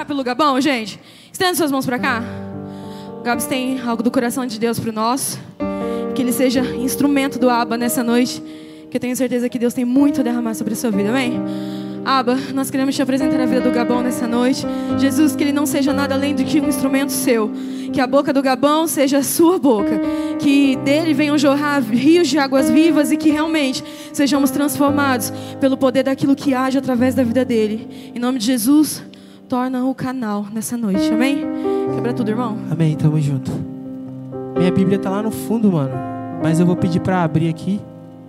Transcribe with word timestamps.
orar 0.00 0.06
pelo 0.06 0.24
Gabão, 0.24 0.60
gente? 0.60 0.98
Estenda 1.30 1.54
suas 1.54 1.70
mãos 1.70 1.84
para 1.84 1.98
cá. 1.98 2.22
O 3.18 3.22
Gabs 3.22 3.46
tem 3.46 3.80
algo 3.80 4.02
do 4.02 4.10
coração 4.10 4.46
de 4.46 4.58
Deus 4.58 4.78
para 4.78 4.92
nós. 4.92 5.38
Que 6.14 6.22
ele 6.22 6.32
seja 6.32 6.62
instrumento 6.76 7.38
do 7.38 7.50
Abba 7.50 7.76
nessa 7.76 8.02
noite. 8.02 8.42
Que 8.90 8.96
eu 8.96 9.00
tenho 9.00 9.14
certeza 9.14 9.48
que 9.48 9.58
Deus 9.58 9.74
tem 9.74 9.84
muito 9.84 10.20
a 10.20 10.24
derramar 10.24 10.54
sobre 10.54 10.72
a 10.72 10.76
sua 10.76 10.90
vida, 10.90 11.10
amém? 11.10 11.40
Aba, 12.04 12.34
nós 12.54 12.70
queremos 12.70 12.96
te 12.96 13.02
apresentar 13.02 13.38
a 13.40 13.46
vida 13.46 13.60
do 13.60 13.70
Gabão 13.70 14.02
nessa 14.02 14.26
noite. 14.26 14.66
Jesus, 14.98 15.36
que 15.36 15.44
ele 15.44 15.52
não 15.52 15.66
seja 15.66 15.92
nada 15.92 16.14
além 16.14 16.34
do 16.34 16.44
que 16.44 16.60
um 16.60 16.68
instrumento 16.68 17.12
seu. 17.12 17.50
Que 17.92 18.00
a 18.00 18.06
boca 18.06 18.32
do 18.32 18.40
Gabão 18.42 18.86
seja 18.86 19.18
a 19.18 19.22
sua 19.22 19.58
boca. 19.58 20.00
Que 20.38 20.76
dele 20.76 21.12
venham 21.12 21.36
jorrar 21.36 21.82
rios 21.82 22.26
de 22.28 22.38
águas 22.38 22.70
vivas 22.70 23.12
e 23.12 23.18
que 23.18 23.30
realmente 23.30 23.84
sejamos 24.14 24.50
transformados 24.50 25.30
pelo 25.60 25.76
poder 25.76 26.04
daquilo 26.04 26.34
que 26.34 26.54
age 26.54 26.78
através 26.78 27.14
da 27.14 27.22
vida 27.22 27.44
dele. 27.44 28.12
Em 28.14 28.18
nome 28.18 28.38
de 28.38 28.46
Jesus, 28.46 29.02
torna 29.50 29.84
o 29.84 29.92
canal 29.92 30.46
nessa 30.52 30.76
noite. 30.76 31.12
Amém? 31.12 31.44
Quebra 31.96 32.14
tudo, 32.14 32.30
irmão. 32.30 32.56
Amém, 32.70 32.94
tamo 32.96 33.20
junto. 33.20 33.50
Minha 34.56 34.70
Bíblia 34.70 34.96
tá 34.96 35.10
lá 35.10 35.24
no 35.24 35.32
fundo, 35.32 35.72
mano. 35.72 35.92
Mas 36.40 36.60
eu 36.60 36.66
vou 36.66 36.76
pedir 36.76 37.00
para 37.00 37.24
abrir 37.24 37.48
aqui. 37.48 37.80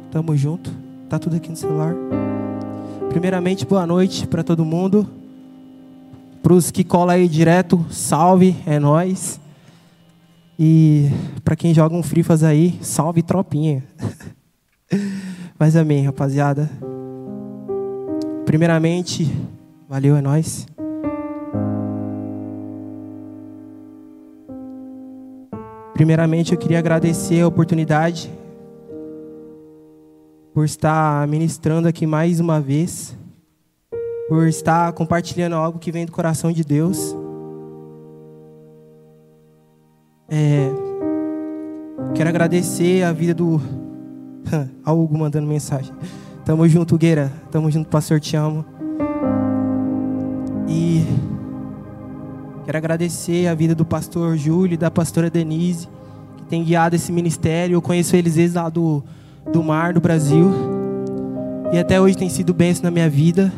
Tamo 0.10 0.36
junto. 0.36 0.74
Tá 1.08 1.20
tudo 1.20 1.36
aqui 1.36 1.48
no 1.48 1.56
celular. 1.56 1.94
Primeiramente, 3.10 3.68
boa 3.68 3.86
noite 3.86 4.26
para 4.26 4.44
todo 4.44 4.66
mundo. 4.66 5.08
Para 6.42 6.54
os 6.54 6.72
que 6.72 6.84
colam 6.84 7.16
aí 7.16 7.28
direto, 7.28 7.86
salve, 7.92 8.56
é 8.66 8.80
nós. 8.80 9.40
E 10.58 11.08
para 11.44 11.56
quem 11.56 11.72
joga 11.72 11.96
um 11.96 12.02
frifas 12.02 12.44
aí, 12.44 12.80
salve 12.82 13.22
tropinha. 13.22 13.84
Mas 15.60 15.76
amém, 15.76 16.04
rapaziada. 16.04 16.68
Primeiramente, 18.44 19.32
valeu, 19.88 20.16
é 20.16 20.22
nós. 20.22 20.66
Primeiramente, 26.02 26.52
eu 26.52 26.58
queria 26.58 26.80
agradecer 26.80 27.42
a 27.42 27.48
oportunidade 27.48 28.28
por 30.52 30.66
estar 30.66 31.28
ministrando 31.28 31.88
aqui 31.88 32.08
mais 32.08 32.40
uma 32.40 32.60
vez, 32.60 33.16
por 34.28 34.48
estar 34.48 34.92
compartilhando 34.94 35.54
algo 35.54 35.78
que 35.78 35.92
vem 35.92 36.08
do 36.08 36.12
coração 36.12 36.52
de 36.52 36.64
Deus. 36.64 37.16
É, 40.28 40.72
quero 42.16 42.30
agradecer 42.30 43.04
a 43.04 43.14
vida 43.14 43.36
do 43.36 43.62
a 44.84 44.92
Hugo 44.92 45.16
mandando 45.16 45.46
mensagem. 45.46 45.94
Tamo 46.44 46.68
junto, 46.68 46.98
Gueira. 46.98 47.32
Tamo 47.52 47.70
junto, 47.70 47.88
pastor, 47.88 48.20
te 48.20 48.36
amo. 48.36 48.66
E 50.68 51.06
quero 52.72 52.78
agradecer 52.78 53.48
a 53.48 53.54
vida 53.54 53.76
do 53.76 53.84
pastor 53.84 54.38
Júlio 54.38 54.76
e 54.76 54.78
da 54.78 54.90
pastora 54.90 55.30
Denise, 55.30 55.90
que 56.38 56.46
tem 56.46 56.64
guiado 56.64 56.96
esse 56.96 57.12
ministério. 57.12 57.76
Eu 57.76 57.82
conheço 57.82 58.16
eles 58.16 58.36
desde 58.36 58.58
lá 58.58 58.70
do 58.70 59.04
do 59.52 59.62
mar 59.62 59.94
do 59.94 60.00
Brasil. 60.00 60.50
E 61.74 61.78
até 61.78 62.00
hoje 62.00 62.16
tem 62.16 62.30
sido 62.30 62.54
bênção 62.54 62.84
na 62.84 62.92
minha 62.92 63.10
vida. 63.10 63.52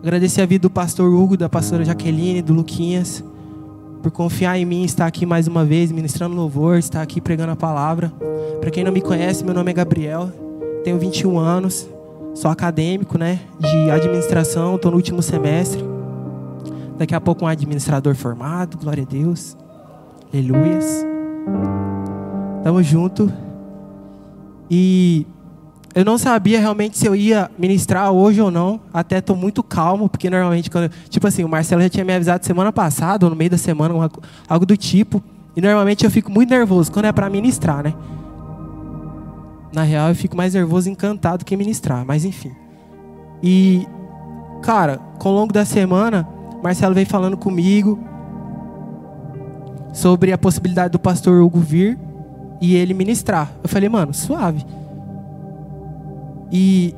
Agradecer 0.00 0.40
a 0.40 0.46
vida 0.46 0.62
do 0.62 0.70
pastor 0.70 1.12
Hugo, 1.12 1.36
da 1.36 1.46
pastora 1.46 1.84
Jaqueline, 1.84 2.40
do 2.40 2.54
Luquinhas, 2.54 3.22
por 4.02 4.10
confiar 4.12 4.56
em 4.56 4.64
mim, 4.64 4.84
estar 4.84 5.04
aqui 5.04 5.26
mais 5.26 5.46
uma 5.46 5.62
vez, 5.62 5.92
ministrando 5.92 6.34
louvor, 6.34 6.78
estar 6.78 7.02
aqui 7.02 7.20
pregando 7.20 7.52
a 7.52 7.56
palavra. 7.56 8.10
Para 8.62 8.70
quem 8.70 8.82
não 8.82 8.92
me 8.92 9.02
conhece, 9.02 9.44
meu 9.44 9.52
nome 9.52 9.70
é 9.70 9.74
Gabriel, 9.74 10.32
tenho 10.84 10.98
21 10.98 11.38
anos, 11.38 11.86
sou 12.34 12.50
acadêmico, 12.50 13.18
né, 13.18 13.40
de 13.60 13.90
administração, 13.90 14.76
estou 14.76 14.90
no 14.90 14.96
último 14.96 15.20
semestre. 15.20 15.87
Daqui 16.98 17.14
a 17.14 17.20
pouco 17.20 17.44
um 17.44 17.48
administrador 17.48 18.14
formado, 18.16 18.76
glória 18.76 19.04
a 19.04 19.06
Deus. 19.06 19.56
Aleluias. 20.32 21.06
Tamo 22.64 22.82
junto. 22.82 23.32
E 24.70 25.24
eu 25.94 26.04
não 26.04 26.18
sabia 26.18 26.60
realmente 26.60 26.98
se 26.98 27.06
eu 27.06 27.14
ia 27.14 27.50
ministrar 27.56 28.10
hoje 28.10 28.40
ou 28.40 28.50
não. 28.50 28.80
Até 28.92 29.18
estou 29.18 29.36
muito 29.36 29.62
calmo, 29.62 30.08
porque 30.08 30.28
normalmente, 30.28 30.70
quando, 30.70 30.90
tipo 31.08 31.26
assim, 31.26 31.44
o 31.44 31.48
Marcelo 31.48 31.80
já 31.82 31.88
tinha 31.88 32.04
me 32.04 32.14
avisado 32.14 32.44
semana 32.44 32.72
passada, 32.72 33.26
ou 33.26 33.30
no 33.30 33.36
meio 33.36 33.50
da 33.50 33.58
semana, 33.58 33.94
algo 34.48 34.66
do 34.66 34.76
tipo. 34.76 35.22
E 35.56 35.60
normalmente 35.60 36.04
eu 36.04 36.10
fico 36.10 36.30
muito 36.30 36.50
nervoso 36.50 36.92
quando 36.92 37.06
é 37.06 37.12
para 37.12 37.30
ministrar, 37.30 37.82
né? 37.82 37.94
Na 39.72 39.82
real, 39.82 40.08
eu 40.08 40.14
fico 40.14 40.36
mais 40.36 40.54
nervoso 40.54 40.90
encantado 40.90 41.44
que 41.44 41.56
ministrar, 41.56 42.04
mas 42.04 42.24
enfim. 42.24 42.52
E, 43.42 43.86
cara, 44.62 44.98
com 45.18 45.30
o 45.30 45.32
longo 45.32 45.52
da 45.52 45.64
semana, 45.64 46.28
Marcelo 46.62 46.94
veio 46.94 47.06
falando 47.06 47.36
comigo 47.36 47.98
sobre 49.92 50.32
a 50.32 50.38
possibilidade 50.38 50.92
do 50.92 50.98
pastor 50.98 51.42
Hugo 51.42 51.60
vir 51.60 51.98
e 52.60 52.74
ele 52.74 52.94
ministrar. 52.94 53.52
Eu 53.62 53.68
falei, 53.68 53.88
mano, 53.88 54.12
suave. 54.12 54.64
E 56.50 56.94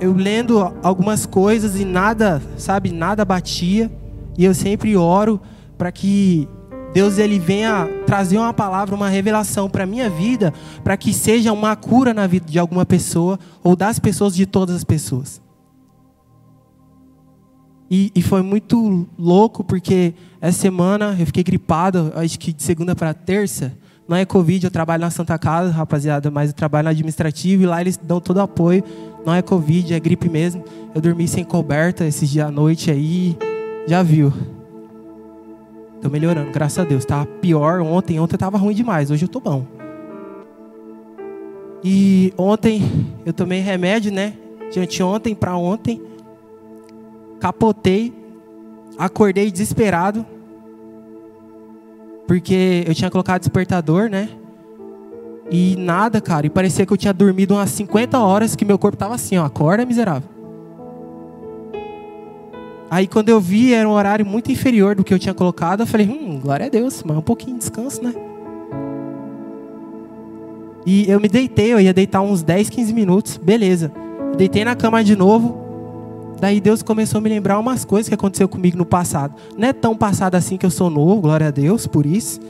eu 0.00 0.12
lendo 0.12 0.72
algumas 0.82 1.26
coisas 1.26 1.78
e 1.78 1.84
nada, 1.84 2.40
sabe, 2.56 2.90
nada 2.90 3.24
batia. 3.24 3.90
E 4.36 4.44
eu 4.44 4.54
sempre 4.54 4.96
oro 4.96 5.40
para 5.76 5.92
que 5.92 6.48
Deus 6.94 7.18
ele 7.18 7.38
venha 7.38 7.88
trazer 8.06 8.38
uma 8.38 8.52
palavra, 8.52 8.94
uma 8.94 9.08
revelação 9.08 9.68
para 9.68 9.84
minha 9.84 10.08
vida, 10.08 10.52
para 10.84 10.96
que 10.96 11.12
seja 11.12 11.52
uma 11.52 11.74
cura 11.74 12.14
na 12.14 12.26
vida 12.26 12.46
de 12.46 12.58
alguma 12.58 12.86
pessoa 12.86 13.38
ou 13.62 13.74
das 13.74 13.98
pessoas 13.98 14.34
de 14.34 14.46
todas 14.46 14.76
as 14.76 14.84
pessoas. 14.84 15.41
E, 17.94 18.10
e 18.14 18.22
foi 18.22 18.40
muito 18.40 19.06
louco 19.18 19.62
porque 19.62 20.14
essa 20.40 20.58
semana 20.58 21.14
eu 21.20 21.26
fiquei 21.26 21.44
gripado, 21.44 22.10
acho 22.16 22.38
que 22.38 22.50
de 22.50 22.62
segunda 22.62 22.96
para 22.96 23.12
terça. 23.12 23.76
Não 24.08 24.16
é 24.16 24.24
Covid, 24.24 24.64
eu 24.64 24.70
trabalho 24.70 25.02
na 25.02 25.10
Santa 25.10 25.38
Casa, 25.38 25.70
rapaziada, 25.70 26.30
mas 26.30 26.48
eu 26.48 26.54
trabalho 26.54 26.86
na 26.86 26.90
administrativa 26.92 27.62
e 27.62 27.66
lá 27.66 27.82
eles 27.82 27.98
dão 27.98 28.18
todo 28.18 28.38
o 28.38 28.40
apoio. 28.40 28.82
Não 29.26 29.34
é 29.34 29.42
Covid, 29.42 29.92
é 29.92 30.00
gripe 30.00 30.30
mesmo. 30.30 30.64
Eu 30.94 31.02
dormi 31.02 31.28
sem 31.28 31.44
coberta 31.44 32.06
esses 32.06 32.30
dias 32.30 32.48
à 32.48 32.50
noite 32.50 32.90
aí. 32.90 33.36
Já 33.86 34.02
viu. 34.02 34.32
Tô 36.00 36.08
melhorando, 36.08 36.50
graças 36.50 36.78
a 36.78 36.84
Deus. 36.84 37.04
Tava 37.04 37.26
pior 37.26 37.82
ontem. 37.82 38.18
Ontem 38.18 38.38
tava 38.38 38.56
ruim 38.56 38.74
demais. 38.74 39.10
Hoje 39.10 39.26
eu 39.26 39.28
tô 39.28 39.38
bom. 39.38 39.66
E 41.84 42.32
ontem 42.38 42.82
eu 43.26 43.34
tomei 43.34 43.60
remédio, 43.60 44.10
né? 44.10 44.32
De 44.72 44.80
anteontem 44.80 45.34
para 45.34 45.54
ontem. 45.58 46.00
Capotei. 47.42 48.14
Acordei 48.96 49.50
desesperado. 49.50 50.24
Porque 52.24 52.84
eu 52.86 52.94
tinha 52.94 53.10
colocado 53.10 53.40
despertador, 53.40 54.08
né? 54.08 54.28
E 55.50 55.74
nada, 55.76 56.20
cara. 56.20 56.46
E 56.46 56.50
parecia 56.50 56.86
que 56.86 56.92
eu 56.92 56.96
tinha 56.96 57.12
dormido 57.12 57.54
umas 57.54 57.70
50 57.70 58.16
horas, 58.20 58.54
que 58.54 58.64
meu 58.64 58.78
corpo 58.78 58.96
tava 58.96 59.16
assim, 59.16 59.36
ó. 59.38 59.44
Acorda, 59.44 59.84
miserável. 59.84 60.28
Aí 62.88 63.08
quando 63.08 63.28
eu 63.28 63.40
vi, 63.40 63.74
era 63.74 63.88
um 63.88 63.92
horário 63.92 64.24
muito 64.24 64.52
inferior 64.52 64.94
do 64.94 65.02
que 65.02 65.12
eu 65.12 65.18
tinha 65.18 65.34
colocado. 65.34 65.80
Eu 65.80 65.86
falei, 65.86 66.08
hum, 66.08 66.38
glória 66.40 66.66
a 66.66 66.68
Deus, 66.68 67.02
mas 67.02 67.16
um 67.16 67.22
pouquinho 67.22 67.54
de 67.54 67.58
descanso, 67.58 68.04
né? 68.04 68.14
E 70.86 71.10
eu 71.10 71.18
me 71.18 71.26
deitei, 71.26 71.72
eu 71.72 71.80
ia 71.80 71.92
deitar 71.92 72.20
uns 72.20 72.40
10, 72.40 72.70
15 72.70 72.92
minutos, 72.92 73.36
beleza. 73.36 73.90
Deitei 74.36 74.64
na 74.64 74.76
cama 74.76 75.02
de 75.02 75.16
novo. 75.16 75.61
Daí 76.42 76.60
Deus 76.60 76.82
começou 76.82 77.18
a 77.18 77.20
me 77.20 77.28
lembrar 77.28 77.56
umas 77.56 77.84
coisas 77.84 78.08
que 78.08 78.14
aconteceu 78.16 78.48
comigo 78.48 78.76
no 78.76 78.84
passado. 78.84 79.36
Não 79.56 79.68
é 79.68 79.72
tão 79.72 79.96
passado 79.96 80.34
assim 80.34 80.56
que 80.56 80.66
eu 80.66 80.72
sou 80.72 80.90
novo, 80.90 81.20
glória 81.20 81.46
a 81.46 81.50
Deus 81.52 81.86
por 81.86 82.04
isso. 82.04 82.40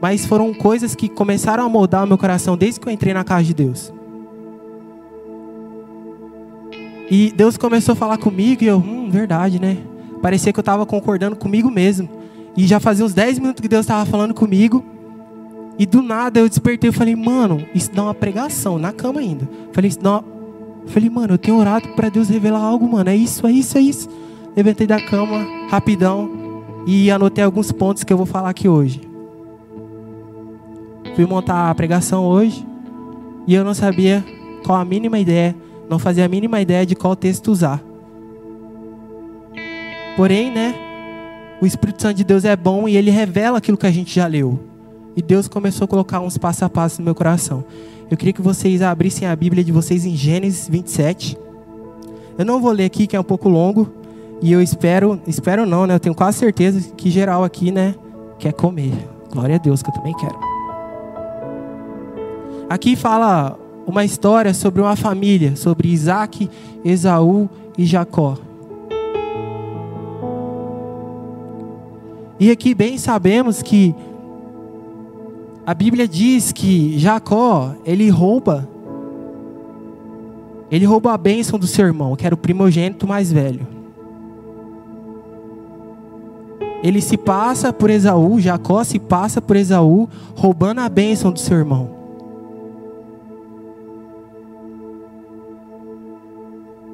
Mas 0.00 0.24
foram 0.24 0.54
coisas 0.54 0.94
que 0.94 1.06
começaram 1.06 1.62
a 1.62 1.68
moldar 1.68 2.02
o 2.02 2.06
meu 2.06 2.16
coração 2.16 2.56
desde 2.56 2.80
que 2.80 2.88
eu 2.88 2.90
entrei 2.90 3.12
na 3.12 3.22
casa 3.22 3.44
de 3.44 3.52
Deus. 3.52 3.92
E 7.10 7.30
Deus 7.36 7.58
começou 7.58 7.92
a 7.92 7.96
falar 7.96 8.16
comigo 8.16 8.64
e 8.64 8.68
eu, 8.68 8.78
hum, 8.78 9.10
verdade, 9.10 9.60
né? 9.60 9.76
Parecia 10.22 10.50
que 10.50 10.58
eu 10.58 10.62
estava 10.62 10.86
concordando 10.86 11.36
comigo 11.36 11.70
mesmo. 11.70 12.08
E 12.56 12.66
já 12.66 12.80
fazia 12.80 13.04
uns 13.04 13.12
10 13.12 13.38
minutos 13.38 13.60
que 13.60 13.68
Deus 13.68 13.82
estava 13.82 14.06
falando 14.06 14.32
comigo. 14.32 14.82
E 15.78 15.84
do 15.84 16.00
nada 16.00 16.40
eu 16.40 16.48
despertei 16.48 16.88
e 16.88 16.92
falei, 16.92 17.14
mano, 17.14 17.62
isso 17.74 17.90
dá 17.92 18.04
uma 18.04 18.14
pregação 18.14 18.78
na 18.78 18.92
cama 18.92 19.20
ainda. 19.20 19.46
Falei, 19.74 19.90
isso 19.90 20.00
dá 20.00 20.20
uma 20.20 20.41
Falei, 20.86 21.08
mano, 21.08 21.34
eu 21.34 21.38
tenho 21.38 21.56
orado 21.56 21.88
para 21.90 22.08
Deus 22.08 22.28
revelar 22.28 22.60
algo, 22.60 22.90
mano. 22.90 23.08
É 23.08 23.16
isso, 23.16 23.46
é 23.46 23.52
isso, 23.52 23.78
é 23.78 23.80
isso. 23.80 24.08
Levantei 24.56 24.86
da 24.86 25.00
cama, 25.00 25.46
rapidão, 25.70 26.30
e 26.86 27.10
anotei 27.10 27.42
alguns 27.42 27.72
pontos 27.72 28.04
que 28.04 28.12
eu 28.12 28.16
vou 28.16 28.26
falar 28.26 28.50
aqui 28.50 28.68
hoje. 28.68 29.00
Fui 31.14 31.26
montar 31.26 31.70
a 31.70 31.74
pregação 31.74 32.24
hoje, 32.24 32.66
e 33.46 33.54
eu 33.54 33.64
não 33.64 33.74
sabia 33.74 34.24
qual 34.64 34.78
a 34.78 34.84
mínima 34.84 35.18
ideia, 35.18 35.54
não 35.88 35.98
fazia 35.98 36.24
a 36.24 36.28
mínima 36.28 36.60
ideia 36.60 36.84
de 36.84 36.94
qual 36.94 37.14
texto 37.16 37.48
usar. 37.48 37.82
Porém, 40.16 40.50
né, 40.50 40.74
o 41.60 41.66
Espírito 41.66 42.02
Santo 42.02 42.16
de 42.16 42.24
Deus 42.24 42.44
é 42.44 42.56
bom 42.56 42.88
e 42.88 42.96
ele 42.96 43.10
revela 43.10 43.58
aquilo 43.58 43.78
que 43.78 43.86
a 43.86 43.90
gente 43.90 44.14
já 44.14 44.26
leu. 44.26 44.58
E 45.16 45.22
Deus 45.22 45.48
começou 45.48 45.84
a 45.84 45.88
colocar 45.88 46.20
uns 46.20 46.36
passo 46.38 46.64
a 46.64 46.68
passo 46.68 47.00
no 47.00 47.04
meu 47.04 47.14
coração. 47.14 47.64
Eu 48.12 48.16
queria 48.18 48.34
que 48.34 48.42
vocês 48.42 48.82
abrissem 48.82 49.26
a 49.26 49.34
Bíblia 49.34 49.64
de 49.64 49.72
vocês 49.72 50.04
em 50.04 50.14
Gênesis 50.14 50.68
27. 50.68 51.34
Eu 52.36 52.44
não 52.44 52.60
vou 52.60 52.70
ler 52.70 52.84
aqui, 52.84 53.06
que 53.06 53.16
é 53.16 53.20
um 53.20 53.24
pouco 53.24 53.48
longo. 53.48 53.90
E 54.42 54.52
eu 54.52 54.60
espero, 54.60 55.18
espero 55.26 55.64
não, 55.64 55.86
né? 55.86 55.94
Eu 55.94 55.98
tenho 55.98 56.14
quase 56.14 56.36
certeza 56.36 56.92
que 56.94 57.10
geral 57.10 57.42
aqui, 57.42 57.72
né, 57.72 57.94
quer 58.38 58.52
comer. 58.52 58.92
Glória 59.30 59.54
a 59.54 59.58
Deus 59.58 59.82
que 59.82 59.88
eu 59.88 59.94
também 59.94 60.12
quero. 60.12 60.38
Aqui 62.68 62.96
fala 62.96 63.58
uma 63.86 64.04
história 64.04 64.52
sobre 64.52 64.82
uma 64.82 64.94
família, 64.94 65.56
sobre 65.56 65.88
Isaac, 65.88 66.50
Esaú 66.84 67.48
e 67.78 67.86
Jacó. 67.86 68.36
E 72.38 72.50
aqui 72.50 72.74
bem 72.74 72.98
sabemos 72.98 73.62
que 73.62 73.94
a 75.64 75.74
Bíblia 75.74 76.08
diz 76.08 76.50
que 76.52 76.98
Jacó, 76.98 77.74
ele 77.84 78.10
rouba 78.10 78.68
ele 80.70 80.86
rouba 80.86 81.12
a 81.12 81.18
bênção 81.18 81.58
do 81.58 81.66
seu 81.66 81.84
irmão, 81.84 82.16
que 82.16 82.24
era 82.24 82.34
o 82.34 82.38
primogênito 82.38 83.06
mais 83.06 83.30
velho. 83.30 83.66
Ele 86.82 87.02
se 87.02 87.18
passa 87.18 87.74
por 87.74 87.90
Esaú, 87.90 88.40
Jacó 88.40 88.82
se 88.82 88.98
passa 88.98 89.38
por 89.38 89.54
Esaú, 89.54 90.08
roubando 90.34 90.80
a 90.80 90.88
bênção 90.88 91.30
do 91.30 91.38
seu 91.38 91.58
irmão. 91.58 91.90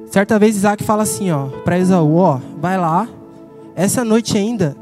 Certa 0.07 0.37
vez 0.37 0.57
Isaac 0.57 0.83
fala 0.83 1.03
assim, 1.03 1.31
ó, 1.31 1.45
para 1.63 1.79
Esaú, 1.79 2.17
ó, 2.17 2.41
vai 2.59 2.77
lá, 2.77 3.07
essa 3.77 4.03
noite 4.03 4.37
ainda 4.37 4.75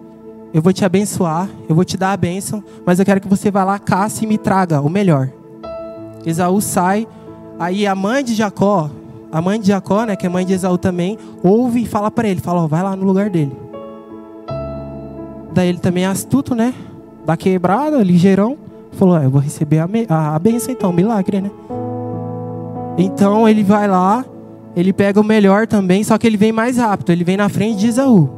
eu 0.54 0.62
vou 0.62 0.72
te 0.72 0.86
abençoar, 0.86 1.50
eu 1.68 1.76
vou 1.76 1.84
te 1.84 1.98
dar 1.98 2.14
a 2.14 2.18
bênção, 2.18 2.64
mas 2.86 3.00
eu 3.00 3.06
quero 3.06 3.20
que 3.20 3.28
você 3.28 3.52
vá 3.52 3.64
lá, 3.64 3.78
caça 3.78 4.24
e 4.24 4.28
me 4.28 4.38
traga 4.38 4.82
o 4.82 4.90
melhor. 4.90 5.30
Esaú 6.26 6.62
sai, 6.62 7.08
aí 7.60 7.86
a 7.86 7.94
mãe 7.94 8.24
de 8.24 8.34
Jacó, 8.34 8.90
a 9.32 9.42
mãe 9.42 9.60
de 9.60 9.68
Jacó, 9.68 10.06
né, 10.06 10.16
que 10.16 10.26
é 10.26 10.30
mãe 10.30 10.46
de 10.46 10.54
Esaú 10.54 10.78
também, 10.78 11.18
ouve 11.44 11.84
e 11.84 11.86
fala 11.86 12.10
para 12.10 12.28
ele, 12.28 12.40
fala, 12.40 12.64
ó, 12.64 12.68
vai 12.68 12.82
lá 12.82 12.96
no 12.96 13.06
lugar 13.06 13.30
dele. 13.30 13.56
Daí 15.54 15.70
ele 15.70 15.80
também 15.80 16.06
é 16.06 16.08
astuto, 16.08 16.56
né, 16.56 16.74
da 17.26 17.36
quebrada, 17.36 18.02
ligeirão, 18.04 18.58
falou, 18.94 19.18
eu 19.22 19.30
vou 19.30 19.42
receber 19.42 19.80
a, 19.80 19.88
a, 20.10 20.36
a 20.36 20.40
bênção 20.40 20.72
então, 20.72 20.94
milagre, 20.94 21.42
né. 21.42 21.52
Então 22.98 23.48
ele 23.48 23.64
vai 23.64 23.88
lá, 23.88 24.26
ele 24.76 24.94
pega 24.94 25.20
o 25.20 25.24
melhor 25.24 25.68
também, 25.68 26.04
só 26.04 26.18
que 26.18 26.26
ele 26.26 26.38
vem 26.38 26.52
mais 26.52 26.78
rápido, 26.78 27.12
ele 27.12 27.24
vem 27.24 27.38
na 27.38 27.50
frente 27.50 27.80
de 27.80 27.88
Esaú. 27.88 28.37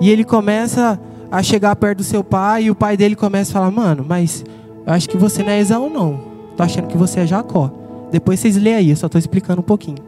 E 0.00 0.10
ele 0.10 0.24
começa 0.24 1.00
a 1.30 1.42
chegar 1.42 1.74
perto 1.76 1.98
do 1.98 2.04
seu 2.04 2.22
pai 2.22 2.64
e 2.64 2.70
o 2.70 2.74
pai 2.74 2.96
dele 2.96 3.16
começa 3.16 3.50
a 3.50 3.54
falar: 3.54 3.70
Mano, 3.70 4.04
mas 4.06 4.44
eu 4.86 4.92
acho 4.92 5.08
que 5.08 5.16
você 5.16 5.42
não 5.42 5.50
é 5.50 5.58
Esaú, 5.58 5.90
não. 5.90 6.20
Tô 6.56 6.62
achando 6.62 6.86
que 6.86 6.96
você 6.96 7.20
é 7.20 7.26
Jacó. 7.26 7.70
Depois 8.10 8.40
vocês 8.40 8.56
leem 8.56 8.76
aí, 8.76 8.90
eu 8.90 8.96
só 8.96 9.06
estou 9.06 9.18
explicando 9.18 9.60
um 9.60 9.64
pouquinho. 9.64 9.98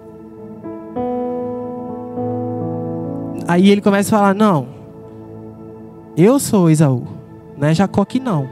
Aí 3.46 3.70
ele 3.70 3.80
começa 3.80 4.14
a 4.14 4.18
falar: 4.18 4.34
Não, 4.34 4.68
eu 6.16 6.38
sou 6.38 6.70
Esaú, 6.70 7.04
não 7.56 7.68
é 7.68 7.74
Jacó 7.74 8.04
que 8.04 8.20
não. 8.20 8.48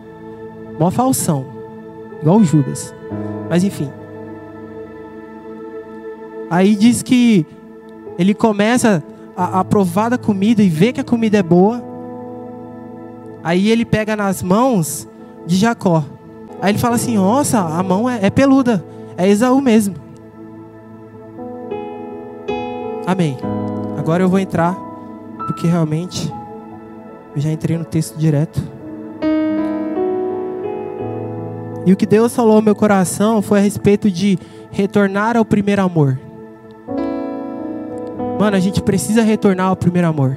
Mó 0.78 0.90
falsão, 0.90 1.44
igual 2.20 2.38
o 2.38 2.44
Judas. 2.44 2.94
Mas 3.48 3.64
enfim. 3.64 3.90
Aí 6.50 6.76
diz 6.76 7.02
que 7.02 7.46
ele 8.18 8.34
começa 8.34 9.02
a, 9.36 9.60
a 9.60 10.18
comida 10.18 10.62
e 10.62 10.68
vê 10.68 10.92
que 10.92 11.00
a 11.00 11.04
comida 11.04 11.38
é 11.38 11.42
boa. 11.42 11.82
Aí 13.44 13.68
ele 13.68 13.84
pega 13.84 14.16
nas 14.16 14.42
mãos 14.42 15.06
de 15.46 15.56
Jacó. 15.56 16.04
Aí 16.60 16.72
ele 16.72 16.78
fala 16.78 16.96
assim: 16.96 17.16
Nossa, 17.16 17.60
a 17.60 17.82
mão 17.82 18.08
é, 18.08 18.18
é 18.22 18.30
peluda. 18.30 18.84
É 19.16 19.28
Esaú 19.28 19.60
mesmo. 19.60 19.94
Amém. 23.06 23.36
Agora 23.96 24.22
eu 24.22 24.28
vou 24.28 24.38
entrar, 24.38 24.74
porque 25.46 25.66
realmente 25.66 26.32
eu 27.34 27.40
já 27.40 27.50
entrei 27.50 27.78
no 27.78 27.84
texto 27.84 28.18
direto. 28.18 28.60
E 31.84 31.92
o 31.92 31.96
que 31.96 32.04
Deus 32.04 32.34
falou 32.34 32.56
ao 32.56 32.62
meu 32.62 32.74
coração 32.74 33.40
foi 33.40 33.60
a 33.60 33.62
respeito 33.62 34.10
de 34.10 34.38
retornar 34.72 35.36
ao 35.36 35.44
primeiro 35.44 35.82
amor. 35.82 36.18
Mano, 38.38 38.56
a 38.56 38.60
gente 38.60 38.82
precisa 38.82 39.22
retornar 39.22 39.68
ao 39.68 39.76
primeiro 39.76 40.08
amor. 40.08 40.36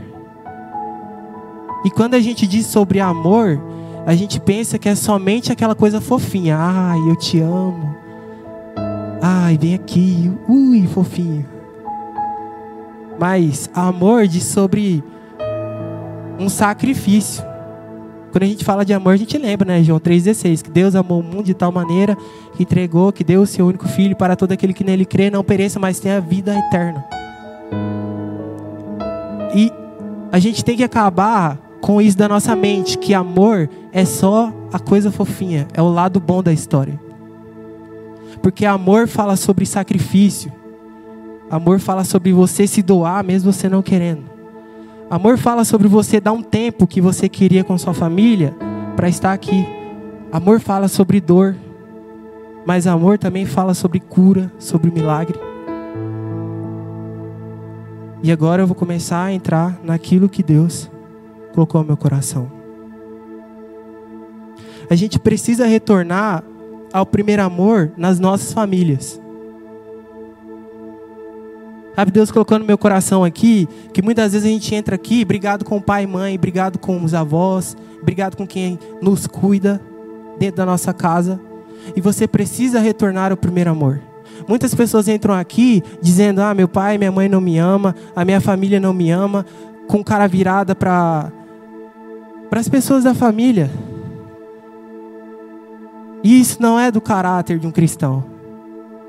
E 1.84 1.90
quando 1.90 2.14
a 2.14 2.20
gente 2.20 2.48
diz 2.48 2.66
sobre 2.66 3.00
amor, 3.00 3.62
a 4.06 4.16
gente 4.16 4.40
pensa 4.40 4.78
que 4.78 4.88
é 4.88 4.96
somente 4.96 5.52
aquela 5.52 5.76
coisa 5.76 6.00
fofinha. 6.00 6.58
Ai, 6.58 7.00
eu 7.10 7.16
te 7.16 7.40
amo. 7.40 7.96
Ai, 9.22 9.58
vem 9.58 9.76
aqui. 9.76 10.32
Ui, 10.48 10.88
fofinho. 10.88 11.46
Mas 13.20 13.70
amor 13.74 14.28
diz 14.28 14.46
sobre 14.46 15.04
um 16.40 16.48
sacrifício. 16.48 17.44
Quando 18.32 18.44
a 18.44 18.48
gente 18.48 18.64
fala 18.64 18.86
de 18.86 18.94
amor, 18.94 19.14
a 19.14 19.18
gente 19.18 19.38
lembra, 19.38 19.68
né? 19.68 19.84
João 19.84 20.00
3,16, 20.00 20.62
que 20.62 20.70
Deus 20.70 20.96
amou 20.96 21.20
o 21.20 21.24
mundo 21.24 21.44
de 21.44 21.54
tal 21.54 21.72
maneira 21.72 22.16
que 22.56 22.64
entregou, 22.64 23.12
que 23.12 23.24
deu 23.24 23.42
o 23.42 23.48
seu 23.48 23.66
único 23.66 23.88
filho 23.88 24.16
para 24.16 24.36
todo 24.36 24.52
aquele 24.52 24.74
que 24.74 24.84
nele 24.84 25.06
crê, 25.06 25.30
não 25.30 25.44
pereça, 25.44 25.80
mas 25.80 26.00
tenha 26.00 26.22
vida 26.22 26.58
eterna. 26.58 27.19
E 29.54 29.72
a 30.32 30.40
gente 30.40 30.64
tem 30.64 30.78
que 30.78 30.84
acabar 30.84 31.58
com 31.82 32.02
isso 32.02 32.18
da 32.18 32.28
nossa 32.28 32.56
mente, 32.56 32.98
que 32.98 33.14
amor 33.14 33.70
é 33.92 34.06
só 34.06 34.54
a 34.72 34.80
coisa 34.80 35.12
fofinha, 35.12 35.68
é 35.74 35.82
o 35.82 35.90
lado 35.90 36.20
bom 36.20 36.44
da 36.44 36.54
história. 36.54 37.00
Porque 38.42 38.66
amor 38.66 39.08
fala 39.08 39.36
sobre 39.36 39.66
sacrifício. 39.66 40.52
Amor 41.50 41.80
fala 41.80 42.04
sobre 42.04 42.32
você 42.32 42.68
se 42.68 42.82
doar 42.82 43.24
mesmo 43.24 43.52
você 43.52 43.68
não 43.68 43.82
querendo. 43.82 44.24
Amor 45.10 45.38
fala 45.38 45.66
sobre 45.66 45.88
você 45.88 46.20
dar 46.20 46.32
um 46.32 46.44
tempo 46.44 46.86
que 46.86 47.02
você 47.02 47.28
queria 47.28 47.64
com 47.64 47.78
sua 47.78 47.94
família 47.94 48.56
para 48.96 49.10
estar 49.10 49.34
aqui. 49.34 49.66
Amor 50.32 50.60
fala 50.60 50.88
sobre 50.88 51.20
dor. 51.20 51.56
Mas 52.66 52.86
amor 52.86 53.18
também 53.18 53.46
fala 53.46 53.74
sobre 53.74 54.00
cura, 54.00 54.52
sobre 54.60 54.92
milagre. 54.92 55.49
E 58.22 58.32
agora 58.32 58.64
eu 58.64 58.68
vou 58.68 58.76
começar 58.76 59.24
a 59.24 59.34
entrar 59.34 59.80
naquilo 59.84 60.28
que 60.28 60.44
Deus 60.44 60.90
colocou 61.54 61.82
no 61.82 61.88
meu 61.88 61.98
coração. 61.98 62.52
A 64.90 64.96
gente 64.96 65.18
precisa 65.20 65.66
retornar 65.66 66.44
ao 66.92 67.06
primeiro 67.06 67.44
amor 67.44 67.92
nas 67.96 68.20
nossas 68.20 68.52
famílias. 68.52 69.22
Sabe, 71.96 72.12
Deus 72.12 72.32
colocou 72.32 72.58
no 72.58 72.66
meu 72.66 72.78
coração 72.78 73.24
aqui 73.24 73.68
que 73.94 74.02
muitas 74.02 74.32
vezes 74.34 74.48
a 74.48 74.50
gente 74.50 74.74
entra 74.74 74.96
aqui, 74.96 75.24
brigado 75.24 75.64
com 75.64 75.78
o 75.78 75.82
pai 75.82 76.04
e 76.04 76.08
mãe, 76.08 76.38
brigado 76.38 76.80
com 76.80 77.04
os 77.04 77.14
avós, 77.14 77.76
brigado 78.02 78.36
com 78.36 78.48
quem 78.48 78.80
nos 79.02 79.28
cuida 79.28 79.82
dentro 80.38 80.58
da 80.58 80.66
nossa 80.66 80.94
casa. 80.94 81.40
E 81.96 82.02
você 82.02 82.28
precisa 82.28 82.80
retornar 82.80 83.32
ao 83.32 83.38
primeiro 83.38 83.70
amor. 83.70 84.09
Muitas 84.48 84.74
pessoas 84.74 85.08
entram 85.08 85.34
aqui 85.34 85.84
dizendo: 86.02 86.42
Ah, 86.42 86.54
meu 86.54 86.68
pai, 86.68 86.98
minha 86.98 87.12
mãe 87.12 87.30
não 87.30 87.42
me 87.42 87.58
ama, 87.58 87.96
a 88.16 88.24
minha 88.24 88.42
família 88.42 88.80
não 88.80 88.94
me 88.94 89.10
ama, 89.10 89.46
com 89.88 90.04
cara 90.04 90.28
virada 90.28 90.76
para 90.76 91.32
para 92.50 92.60
as 92.60 92.68
pessoas 92.68 93.04
da 93.04 93.14
família. 93.14 93.70
E 96.24 96.40
isso 96.40 96.62
não 96.62 96.80
é 96.80 96.92
do 96.92 97.00
caráter 97.00 97.60
de 97.60 97.68
um 97.68 97.72
cristão. 97.72 98.24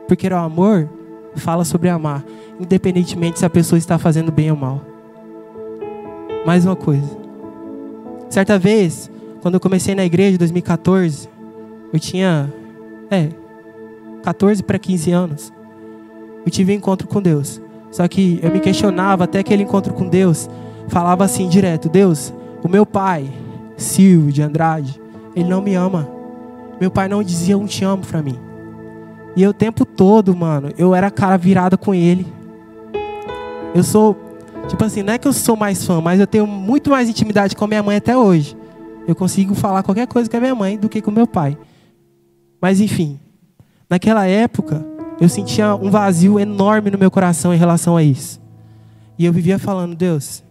Porque 0.07 0.29
o 0.29 0.37
amor 0.37 0.89
fala 1.37 1.65
sobre 1.65 1.89
amar, 1.89 2.23
independentemente 2.59 3.39
se 3.39 3.47
a 3.47 3.51
pessoa 3.51 3.79
está 3.79 3.99
fazendo 3.99 4.31
bem 4.31 4.51
ou 4.51 4.57
mal. 4.57 4.83
Mais 6.45 6.65
uma 6.65 6.77
coisa. 6.77 7.19
Certa 8.29 8.59
vez, 8.59 9.11
quando 9.41 9.55
eu 9.55 9.61
comecei 9.61 9.95
na 9.95 10.05
igreja 10.05 10.35
em 10.35 10.39
2014, 10.39 11.29
eu 11.93 11.99
tinha, 11.99 12.53
é, 13.11 13.29
14 14.23 14.63
para 14.63 14.79
15 14.79 15.11
anos, 15.13 15.53
eu 16.45 16.51
tive 16.51 16.73
um 16.73 16.77
encontro 16.77 17.07
com 17.09 17.21
Deus. 17.21 17.61
Só 17.91 18.07
que 18.07 18.39
eu 18.43 18.51
me 18.51 18.61
questionava 18.61 19.25
até 19.25 19.41
aquele 19.41 19.63
encontro 19.63 19.93
com 19.93 20.09
Deus, 20.09 20.49
falava 20.89 21.25
assim 21.25 21.49
direto: 21.49 21.89
Deus, 21.89 22.33
o 22.63 22.69
meu 22.69 22.87
pai, 22.87 23.31
Silvio 23.77 24.33
de 24.33 24.43
Andrade, 24.43 25.01
ele 25.35 25.49
não 25.49 25.61
me 25.61 25.75
ama. 25.75 26.09
Meu 26.81 26.91
pai 26.91 27.09
não 27.09 27.23
dizia 27.23 27.59
um 27.59 27.67
te 27.67 27.85
amo 27.85 28.05
para 28.07 28.23
mim. 28.23 28.39
E 29.37 29.43
eu, 29.43 29.51
o 29.51 29.55
tempo 29.55 29.85
todo, 29.85 30.35
mano, 30.35 30.71
eu 30.79 30.95
era 30.95 31.11
cara 31.11 31.37
virada 31.37 31.77
com 31.77 31.95
ele. 31.95 32.27
Eu 33.75 33.83
sou, 33.83 34.17
tipo 34.67 34.85
assim, 34.85 35.03
não 35.03 35.13
é 35.13 35.19
que 35.19 35.29
eu 35.29 35.33
sou 35.33 35.57
mais 35.57 35.85
fã, 35.85 36.01
mas 36.01 36.19
eu 36.19 36.27
tenho 36.27 36.47
muito 36.47 36.91
mais 36.91 37.09
intimidade 37.09 37.55
com 37.55 37.65
a 37.65 37.69
minha 37.69 37.83
mãe 37.83 37.97
até 37.97 38.17
hoje. 38.17 38.57
Eu 39.07 39.15
consigo 39.15 39.55
falar 39.55 39.83
qualquer 39.83 40.07
coisa 40.07 40.29
com 40.29 40.37
a 40.37 40.41
minha 40.41 40.55
mãe 40.55 40.79
do 40.79 40.89
que 40.89 41.01
com 41.01 41.11
meu 41.11 41.27
pai. 41.27 41.57
Mas 42.61 42.81
enfim, 42.81 43.19
Naquela 43.91 44.25
época, 44.25 44.87
eu 45.21 45.29
sentia 45.29 45.75
um 45.75 45.91
vazio 45.91 46.39
enorme 46.39 46.93
no 46.93 46.99
meu 46.99 47.11
coração 47.11 47.53
em 47.53 47.59
relação 47.59 47.97
a 47.97 48.03
isso. 48.05 48.41
E 49.19 49.25
eu 49.25 49.33
vivia 49.33 49.59
falando, 49.59 49.97
Deus, 49.97 50.45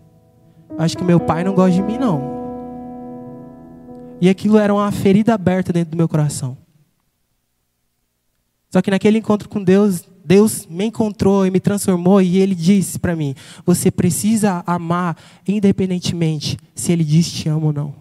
acho 0.78 0.98
que 0.98 1.04
meu 1.06 1.22
pai 1.22 1.46
não 1.46 1.56
gosta 1.56 1.72
de 1.72 1.82
mim, 1.82 1.98
não. 1.98 2.38
E 4.20 4.28
aquilo 4.28 4.58
era 4.58 4.74
uma 4.74 4.92
ferida 4.92 5.34
aberta 5.34 5.72
dentro 5.72 5.92
do 5.92 5.98
meu 5.98 6.10
coração. 6.10 6.58
Só 8.70 8.82
que 8.82 8.92
naquele 8.92 9.18
encontro 9.18 9.48
com 9.48 9.64
Deus, 9.64 10.04
Deus 10.24 10.68
me 10.68 10.86
encontrou 10.86 11.46
e 11.46 11.50
me 11.50 11.62
transformou 11.62 12.22
e 12.22 12.38
Ele 12.38 12.54
disse 12.54 13.00
para 13.00 13.16
mim: 13.16 13.34
você 13.66 13.90
precisa 13.90 14.64
amar 14.68 15.18
independentemente 15.48 16.58
se 16.76 16.92
Ele 16.92 17.06
diz 17.06 17.32
te 17.32 17.48
amo 17.48 17.68
ou 17.68 17.74
não. 17.74 17.96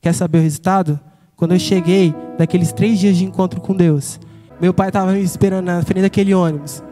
Quer 0.00 0.12
saber 0.12 0.38
o 0.38 0.42
resultado? 0.42 1.00
Quando 1.36 1.52
eu 1.52 1.58
cheguei 1.58 2.14
daqueles 2.38 2.72
três 2.72 2.98
dias 2.98 3.14
de 3.14 3.26
encontro 3.26 3.60
com 3.60 3.74
Deus, 3.74 4.18
meu 4.58 4.72
pai 4.72 4.88
estava 4.88 5.12
me 5.12 5.22
esperando 5.22 5.66
na 5.66 5.82
frente 5.82 6.00
daquele 6.00 6.32
ônibus. 6.32 6.82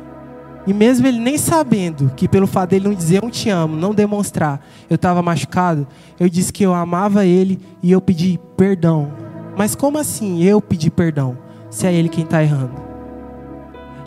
E 0.66 0.74
mesmo 0.74 1.06
ele 1.06 1.18
nem 1.18 1.38
sabendo 1.38 2.12
que 2.14 2.28
pelo 2.28 2.46
fato 2.46 2.70
dele 2.70 2.86
não 2.86 2.94
dizer 2.94 3.22
eu 3.22 3.30
te 3.30 3.48
amo, 3.48 3.74
não 3.74 3.94
demonstrar, 3.94 4.60
eu 4.88 4.96
estava 4.96 5.22
machucado, 5.22 5.86
eu 6.20 6.28
disse 6.28 6.52
que 6.52 6.62
eu 6.62 6.74
amava 6.74 7.24
ele 7.24 7.58
e 7.82 7.90
eu 7.90 8.02
pedi 8.02 8.38
perdão. 8.54 9.10
Mas 9.56 9.74
como 9.74 9.96
assim 9.96 10.42
eu 10.42 10.60
pedir 10.60 10.90
perdão, 10.90 11.38
se 11.70 11.86
é 11.86 11.94
ele 11.94 12.10
quem 12.10 12.24
está 12.24 12.42
errando? 12.42 12.74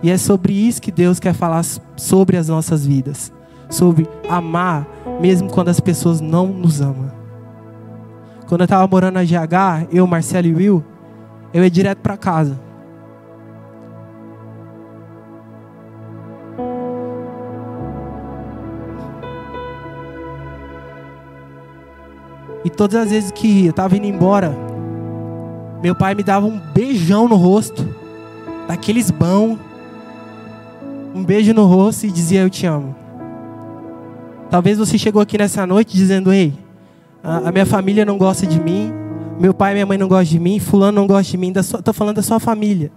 E 0.04 0.12
é 0.12 0.18
sobre 0.20 0.54
isso 0.54 0.80
que 0.80 0.92
Deus 0.92 1.20
quer 1.20 1.34
falar 1.34 1.66
sobre 1.96 2.38
as 2.38 2.48
nossas 2.48 2.86
vidas. 2.86 3.34
Sobre 3.72 4.08
amar, 4.30 4.88
mesmo 5.20 5.50
quando 5.50 5.70
as 5.70 5.80
pessoas 5.80 6.22
não 6.22 6.46
nos 6.46 6.80
amam. 6.80 7.17
Quando 8.48 8.62
eu 8.62 8.66
estava 8.66 8.88
morando 8.88 9.16
na 9.16 9.24
GH, 9.24 9.90
eu, 9.92 10.08
Marcelo 10.08 10.48
e 10.48 10.54
Will, 10.54 10.84
eu 11.54 11.64
ia 11.64 11.70
direto 11.70 12.00
para 12.00 12.16
casa. 12.16 12.58
E 22.64 22.70
todas 22.70 23.02
as 23.02 23.12
vezes 23.12 23.32
que 23.32 23.66
eu 23.66 23.72
estava 23.72 23.96
indo 23.98 24.06
embora, 24.06 24.54
meu 25.82 25.94
pai 25.96 26.16
me 26.16 26.24
dava 26.24 26.46
um 26.46 26.60
beijão 26.74 27.28
no 27.28 27.36
rosto, 27.36 27.88
daqueles 28.68 29.12
bons, 29.12 29.58
um 31.14 31.24
beijo 31.24 31.54
no 31.54 31.66
rosto 31.66 32.06
e 32.06 32.12
dizia 32.12 32.42
eu 32.42 32.50
te 32.50 32.66
amo. 32.66 32.96
Talvez 34.50 34.78
você 34.78 34.98
chegou 34.98 35.22
aqui 35.22 35.38
nessa 35.38 35.66
noite 35.66 35.96
dizendo, 35.96 36.32
ei, 36.32 36.54
a 37.28 37.52
minha 37.52 37.66
família 37.66 38.06
não 38.06 38.18
gosta 38.18 38.48
de 38.48 38.58
mim, 38.58 38.90
meu 39.38 39.54
pai 39.54 39.72
e 39.72 39.74
minha 39.74 39.86
mãe 39.86 39.98
não 39.98 40.08
gostam 40.08 40.38
de 40.38 40.40
mim, 40.40 40.60
fulano 40.60 41.02
não 41.02 41.06
gosta 41.06 41.30
de 41.30 41.38
mim, 41.38 41.52
estou 41.54 41.94
falando 41.94 42.16
da 42.16 42.22
sua 42.22 42.40
família. 42.40 42.90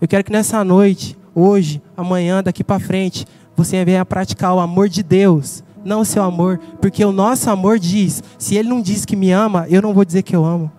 Eu 0.00 0.06
quero 0.06 0.22
que 0.22 0.30
nessa 0.30 0.62
noite, 0.62 1.18
hoje, 1.34 1.82
amanhã, 1.96 2.40
daqui 2.40 2.62
para 2.62 2.78
frente, 2.78 3.26
você 3.56 3.84
venha 3.84 4.04
praticar 4.04 4.54
o 4.54 4.60
amor 4.60 4.88
de 4.88 5.02
Deus, 5.02 5.64
não 5.84 6.02
o 6.02 6.04
seu 6.04 6.22
amor, 6.22 6.60
porque 6.80 7.04
o 7.04 7.10
nosso 7.10 7.50
amor 7.50 7.80
diz, 7.80 8.22
se 8.38 8.54
ele 8.54 8.68
não 8.68 8.80
diz 8.80 9.04
que 9.04 9.16
me 9.16 9.32
ama, 9.32 9.66
eu 9.68 9.82
não 9.82 9.92
vou 9.92 10.04
dizer 10.04 10.22
que 10.22 10.36
eu 10.36 10.44
amo. 10.44 10.70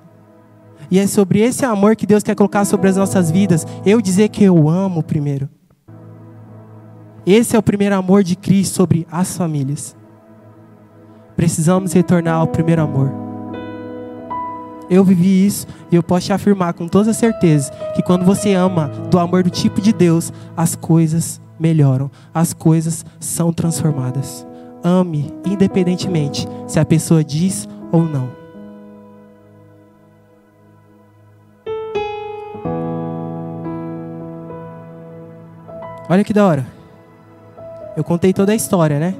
E 0.89 1.00
é 1.00 1.05
sobre 1.05 1.41
esse 1.41 1.65
amor 1.65 1.98
que 1.98 2.08
Deus 2.08 2.24
quer 2.24 2.34
colocar 2.34 2.63
sobre 2.63 2.88
as 2.88 2.96
nossas 2.96 3.29
vidas, 3.29 3.67
eu 3.86 4.01
dizer 4.01 4.29
que 4.29 4.41
eu 4.41 4.70
amo 4.70 5.03
primeiro. 5.03 5.50
Esse 7.25 7.58
é 7.58 7.60
o 7.60 7.63
primeiro 7.63 7.96
amor 7.96 8.24
de 8.24 8.38
Cristo 8.38 8.75
sobre 8.75 9.05
as 9.12 9.36
famílias. 9.36 9.96
Precisamos 11.36 11.94
retornar 11.94 12.36
ao 12.36 12.48
primeiro 12.48 12.82
amor. 12.82 13.12
Eu 14.90 15.04
vivi 15.04 15.46
isso 15.46 15.66
e 15.92 15.96
eu 15.96 16.04
posso 16.04 16.28
te 16.28 16.34
afirmar 16.34 16.74
com 16.74 16.88
toda 16.88 17.13
certeza 17.13 17.72
que 17.96 18.04
quando 18.04 18.25
você 18.25 18.54
ama 18.54 18.88
do 19.10 19.18
amor 19.18 19.44
do 19.44 19.50
tipo 19.50 19.82
de 19.82 19.94
Deus, 19.94 20.32
as 20.56 20.75
coisas 20.75 21.42
melhoram, 21.60 22.12
as 22.34 22.54
coisas 22.54 23.06
são 23.20 23.52
transformadas. 23.54 24.46
Ame 24.84 25.34
independentemente 25.46 26.48
se 26.68 26.80
a 26.80 26.86
pessoa 26.86 27.24
diz 27.24 27.68
ou 27.92 28.04
não. 28.04 28.30
Olha 36.10 36.24
que 36.24 36.34
da 36.34 36.46
hora. 36.46 36.68
Eu 37.96 38.04
contei 38.04 38.34
toda 38.34 38.52
a 38.52 38.56
história, 38.56 39.00
né? 39.00 39.16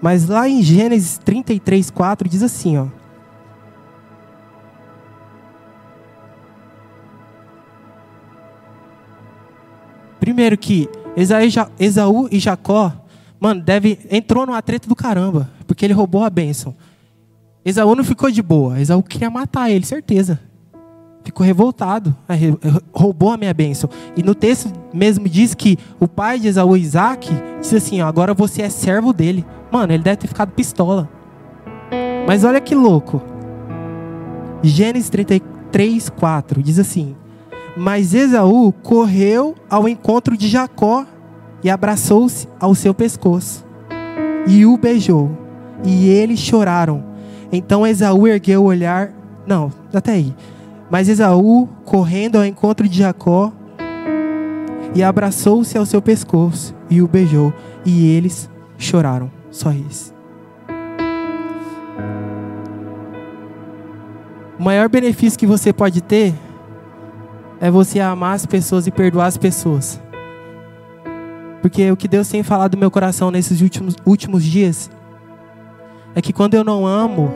Mas 0.00 0.28
lá 0.28 0.48
em 0.48 0.62
Gênesis 0.62 1.18
33, 1.18 1.90
4 1.90 2.28
diz 2.28 2.42
assim, 2.42 2.76
ó. 2.76 2.86
Primeiro 10.20 10.58
que 10.58 10.88
Esaú 11.78 12.28
e 12.30 12.38
Jacó, 12.38 12.92
mano, 13.38 13.62
deve, 13.62 13.98
entrou 14.10 14.44
numa 14.44 14.60
treta 14.60 14.88
do 14.88 14.96
caramba, 14.96 15.50
porque 15.66 15.84
ele 15.84 15.94
roubou 15.94 16.24
a 16.24 16.30
bênção. 16.30 16.74
Esaú 17.64 17.94
não 17.94 18.04
ficou 18.04 18.30
de 18.30 18.42
boa, 18.42 18.80
Esaú 18.80 19.02
queria 19.02 19.30
matar 19.30 19.70
ele, 19.70 19.84
certeza 19.84 20.45
ficou 21.26 21.44
revoltado, 21.44 22.14
roubou 22.92 23.32
a 23.32 23.36
minha 23.36 23.52
bênção. 23.52 23.88
E 24.16 24.22
no 24.22 24.34
texto 24.34 24.72
mesmo 24.92 25.28
diz 25.28 25.54
que 25.54 25.78
o 26.00 26.08
pai 26.08 26.38
de 26.38 26.48
Esaú, 26.48 26.76
Isaac, 26.76 27.28
disse 27.60 27.76
assim: 27.76 28.00
ó, 28.00 28.06
agora 28.06 28.32
você 28.32 28.62
é 28.62 28.68
servo 28.68 29.12
dele. 29.12 29.44
Mano, 29.70 29.92
ele 29.92 30.02
deve 30.02 30.16
ter 30.16 30.28
ficado 30.28 30.52
pistola. 30.52 31.08
Mas 32.26 32.44
olha 32.44 32.60
que 32.60 32.74
louco. 32.74 33.22
Gênesis 34.62 35.10
33, 35.10 36.08
4 36.10 36.62
diz 36.62 36.78
assim: 36.78 37.14
Mas 37.76 38.14
Esaú 38.14 38.72
correu 38.72 39.54
ao 39.68 39.88
encontro 39.88 40.36
de 40.36 40.48
Jacó 40.48 41.04
e 41.62 41.70
abraçou-se 41.70 42.48
ao 42.58 42.74
seu 42.74 42.94
pescoço 42.94 43.66
e 44.46 44.64
o 44.64 44.76
beijou. 44.76 45.30
E 45.84 46.08
eles 46.08 46.38
choraram. 46.38 47.04
Então 47.52 47.86
Esaú 47.86 48.26
ergueu 48.26 48.62
o 48.62 48.66
olhar. 48.66 49.12
Não, 49.46 49.70
até 49.92 50.12
aí. 50.12 50.34
Mas 50.90 51.08
Esaú, 51.08 51.68
correndo 51.84 52.36
ao 52.36 52.44
encontro 52.44 52.88
de 52.88 52.98
Jacó, 52.98 53.52
e 54.94 55.02
abraçou-se 55.02 55.76
ao 55.76 55.84
seu 55.84 56.00
pescoço 56.00 56.74
e 56.88 57.02
o 57.02 57.08
beijou, 57.08 57.52
e 57.84 58.08
eles 58.08 58.48
choraram. 58.78 59.30
Só 59.50 59.72
isso. 59.72 60.14
O 64.58 64.62
maior 64.62 64.88
benefício 64.88 65.38
que 65.38 65.46
você 65.46 65.72
pode 65.72 66.00
ter 66.00 66.34
é 67.60 67.70
você 67.70 68.00
amar 68.00 68.34
as 68.34 68.46
pessoas 68.46 68.86
e 68.86 68.90
perdoar 68.90 69.26
as 69.26 69.36
pessoas. 69.36 70.00
Porque 71.60 71.90
o 71.90 71.96
que 71.96 72.08
Deus 72.08 72.28
tem 72.28 72.42
falado 72.42 72.74
no 72.74 72.80
meu 72.80 72.90
coração 72.90 73.30
nesses 73.30 73.60
últimos, 73.60 73.96
últimos 74.04 74.44
dias 74.44 74.90
é 76.14 76.22
que 76.22 76.32
quando 76.32 76.54
eu 76.54 76.64
não 76.64 76.86
amo 76.86 77.30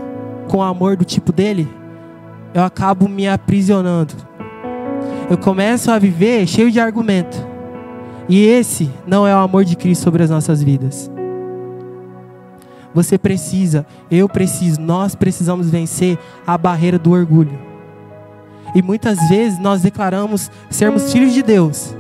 com 0.48 0.58
o 0.58 0.62
amor 0.62 0.96
do 0.96 1.04
tipo 1.04 1.32
dele, 1.32 1.68
eu 2.54 2.62
acabo 2.62 3.08
me 3.08 3.28
aprisionando. 3.28 4.14
Eu 5.28 5.38
começo 5.38 5.90
a 5.90 5.98
viver 5.98 6.46
cheio 6.46 6.70
de 6.70 6.80
argumento. 6.80 7.36
E 8.28 8.44
esse 8.44 8.90
não 9.06 9.26
é 9.26 9.34
o 9.34 9.38
amor 9.38 9.64
de 9.64 9.76
Cristo 9.76 10.02
sobre 10.02 10.22
as 10.22 10.30
nossas 10.30 10.62
vidas. 10.62 11.10
Você 12.92 13.16
precisa, 13.16 13.86
eu 14.10 14.28
preciso, 14.28 14.80
nós 14.80 15.14
precisamos 15.14 15.70
vencer 15.70 16.18
a 16.46 16.58
barreira 16.58 16.98
do 16.98 17.12
orgulho. 17.12 17.58
E 18.74 18.82
muitas 18.82 19.28
vezes 19.28 19.58
nós 19.58 19.82
declaramos 19.82 20.50
sermos 20.68 21.12
filhos 21.12 21.32
de 21.32 21.42
Deus. 21.42 21.94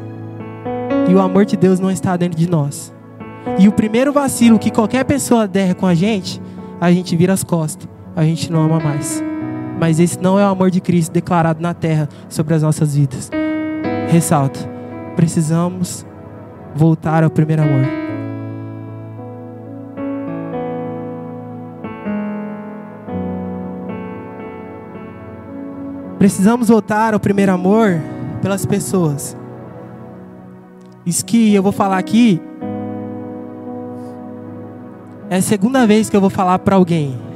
E 1.08 1.14
o 1.14 1.20
amor 1.20 1.44
de 1.44 1.56
Deus 1.56 1.78
não 1.78 1.90
está 1.90 2.16
dentro 2.16 2.38
de 2.38 2.48
nós. 2.48 2.92
E 3.58 3.68
o 3.68 3.72
primeiro 3.72 4.12
vacilo 4.12 4.58
que 4.58 4.70
qualquer 4.70 5.04
pessoa 5.04 5.46
der 5.46 5.74
com 5.74 5.86
a 5.86 5.94
gente, 5.94 6.40
a 6.80 6.92
gente 6.92 7.16
vira 7.16 7.32
as 7.32 7.44
costas. 7.44 7.88
A 8.14 8.24
gente 8.24 8.50
não 8.50 8.64
ama 8.64 8.80
mais. 8.80 9.22
Mas 9.80 9.98
esse 9.98 10.20
não 10.20 10.38
é 10.38 10.44
o 10.44 10.48
amor 10.48 10.70
de 10.70 10.78
Cristo 10.78 11.10
declarado 11.10 11.62
na 11.62 11.72
terra 11.72 12.06
sobre 12.28 12.52
as 12.52 12.62
nossas 12.62 12.94
vidas. 12.94 13.30
Ressalto: 14.10 14.60
precisamos 15.16 16.04
voltar 16.74 17.24
ao 17.24 17.30
primeiro 17.30 17.62
amor. 17.62 17.86
Precisamos 26.18 26.68
voltar 26.68 27.14
ao 27.14 27.20
primeiro 27.20 27.50
amor 27.50 27.98
pelas 28.42 28.66
pessoas. 28.66 29.34
Isso 31.06 31.24
que 31.24 31.54
eu 31.54 31.62
vou 31.62 31.72
falar 31.72 31.96
aqui 31.96 32.38
é 35.30 35.36
a 35.36 35.42
segunda 35.42 35.86
vez 35.86 36.10
que 36.10 36.16
eu 36.16 36.20
vou 36.20 36.28
falar 36.28 36.58
para 36.58 36.76
alguém. 36.76 37.29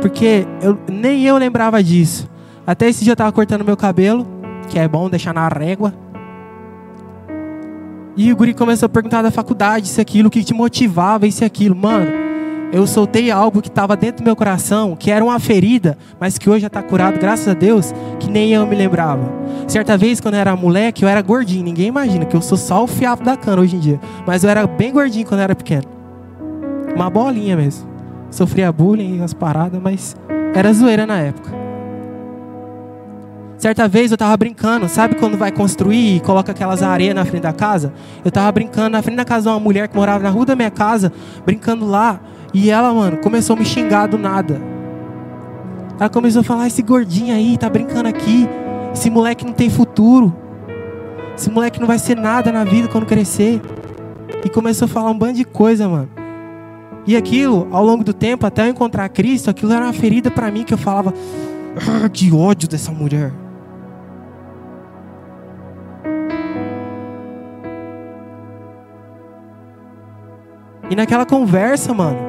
Porque 0.00 0.46
eu, 0.62 0.78
nem 0.90 1.24
eu 1.24 1.36
lembrava 1.36 1.82
disso. 1.82 2.28
Até 2.66 2.88
esse 2.88 3.02
dia 3.02 3.12
eu 3.12 3.14
estava 3.14 3.32
cortando 3.32 3.64
meu 3.64 3.76
cabelo, 3.76 4.26
que 4.68 4.78
é 4.78 4.86
bom 4.86 5.08
deixar 5.08 5.34
na 5.34 5.48
régua. 5.48 5.92
E 8.16 8.32
o 8.32 8.36
guri 8.36 8.52
começou 8.52 8.86
a 8.86 8.88
perguntar 8.88 9.22
da 9.22 9.30
faculdade, 9.30 9.86
isso 9.86 10.00
aquilo, 10.00 10.28
o 10.28 10.30
que 10.30 10.44
te 10.44 10.52
motivava, 10.52 11.26
isso 11.26 11.44
aquilo. 11.44 11.74
Mano, 11.74 12.10
eu 12.72 12.86
soltei 12.86 13.30
algo 13.30 13.62
que 13.62 13.68
estava 13.68 13.96
dentro 13.96 14.22
do 14.22 14.26
meu 14.26 14.36
coração, 14.36 14.94
que 14.94 15.10
era 15.10 15.24
uma 15.24 15.38
ferida, 15.38 15.96
mas 16.20 16.36
que 16.36 16.50
hoje 16.50 16.60
já 16.60 16.66
está 16.66 16.82
curado, 16.82 17.18
graças 17.18 17.48
a 17.48 17.54
Deus, 17.54 17.94
que 18.20 18.30
nem 18.30 18.52
eu 18.52 18.66
me 18.66 18.76
lembrava. 18.76 19.32
Certa 19.66 19.96
vez, 19.96 20.20
quando 20.20 20.34
eu 20.34 20.40
era 20.40 20.54
moleque, 20.54 21.04
eu 21.04 21.08
era 21.08 21.22
gordinho. 21.22 21.64
Ninguém 21.64 21.86
imagina 21.86 22.24
que 22.24 22.36
eu 22.36 22.42
sou 22.42 22.58
só 22.58 22.84
o 22.84 22.86
fiapo 22.86 23.24
da 23.24 23.36
cana 23.36 23.62
hoje 23.62 23.76
em 23.76 23.80
dia. 23.80 24.00
Mas 24.26 24.44
eu 24.44 24.50
era 24.50 24.66
bem 24.66 24.92
gordinho 24.92 25.26
quando 25.26 25.40
eu 25.40 25.44
era 25.44 25.54
pequeno. 25.54 25.84
Uma 26.94 27.08
bolinha 27.08 27.56
mesmo 27.56 27.97
sofria 28.30 28.70
bullying, 28.72 29.22
as 29.22 29.32
paradas, 29.32 29.80
mas 29.80 30.16
era 30.54 30.72
zoeira 30.72 31.06
na 31.06 31.18
época. 31.18 31.58
Certa 33.58 33.88
vez 33.88 34.12
eu 34.12 34.14
estava 34.14 34.36
brincando, 34.36 34.88
sabe 34.88 35.16
quando 35.16 35.36
vai 35.36 35.50
construir 35.50 36.16
e 36.16 36.20
coloca 36.20 36.52
aquelas 36.52 36.80
areias 36.80 37.12
na 37.12 37.24
frente 37.24 37.42
da 37.42 37.52
casa? 37.52 37.92
Eu 38.24 38.28
estava 38.28 38.50
brincando 38.52 38.90
na 38.90 39.02
frente 39.02 39.16
da 39.16 39.24
casa 39.24 39.42
de 39.42 39.48
uma 39.48 39.58
mulher 39.58 39.88
que 39.88 39.96
morava 39.96 40.22
na 40.22 40.30
rua 40.30 40.46
da 40.46 40.54
minha 40.54 40.70
casa, 40.70 41.12
brincando 41.44 41.84
lá, 41.84 42.20
e 42.54 42.70
ela, 42.70 42.94
mano, 42.94 43.16
começou 43.16 43.56
a 43.56 43.58
me 43.58 43.64
xingar 43.64 44.06
do 44.06 44.16
nada. 44.16 44.60
Ela 45.98 46.08
começou 46.08 46.40
a 46.40 46.44
falar: 46.44 46.68
esse 46.68 46.82
gordinho 46.82 47.34
aí 47.34 47.58
tá 47.58 47.68
brincando 47.68 48.08
aqui, 48.08 48.48
esse 48.94 49.10
moleque 49.10 49.44
não 49.44 49.52
tem 49.52 49.68
futuro, 49.68 50.32
esse 51.36 51.50
moleque 51.50 51.80
não 51.80 51.86
vai 51.88 51.98
ser 51.98 52.16
nada 52.16 52.52
na 52.52 52.62
vida 52.62 52.86
quando 52.86 53.06
crescer. 53.06 53.60
E 54.44 54.48
começou 54.48 54.86
a 54.86 54.88
falar 54.88 55.10
um 55.10 55.18
bando 55.18 55.34
de 55.34 55.44
coisa, 55.44 55.88
mano. 55.88 56.17
E 57.06 57.16
aquilo, 57.16 57.68
ao 57.70 57.84
longo 57.84 58.04
do 58.04 58.12
tempo, 58.12 58.46
até 58.46 58.62
eu 58.62 58.70
encontrar 58.70 59.08
Cristo, 59.08 59.48
aquilo 59.48 59.72
era 59.72 59.84
uma 59.86 59.92
ferida 59.92 60.30
para 60.30 60.50
mim 60.50 60.64
que 60.64 60.74
eu 60.74 60.78
falava: 60.78 61.14
ah, 61.76 62.08
que 62.08 62.32
ódio 62.32 62.68
dessa 62.68 62.92
mulher. 62.92 63.32
E 70.90 70.96
naquela 70.96 71.26
conversa, 71.26 71.92
mano, 71.92 72.27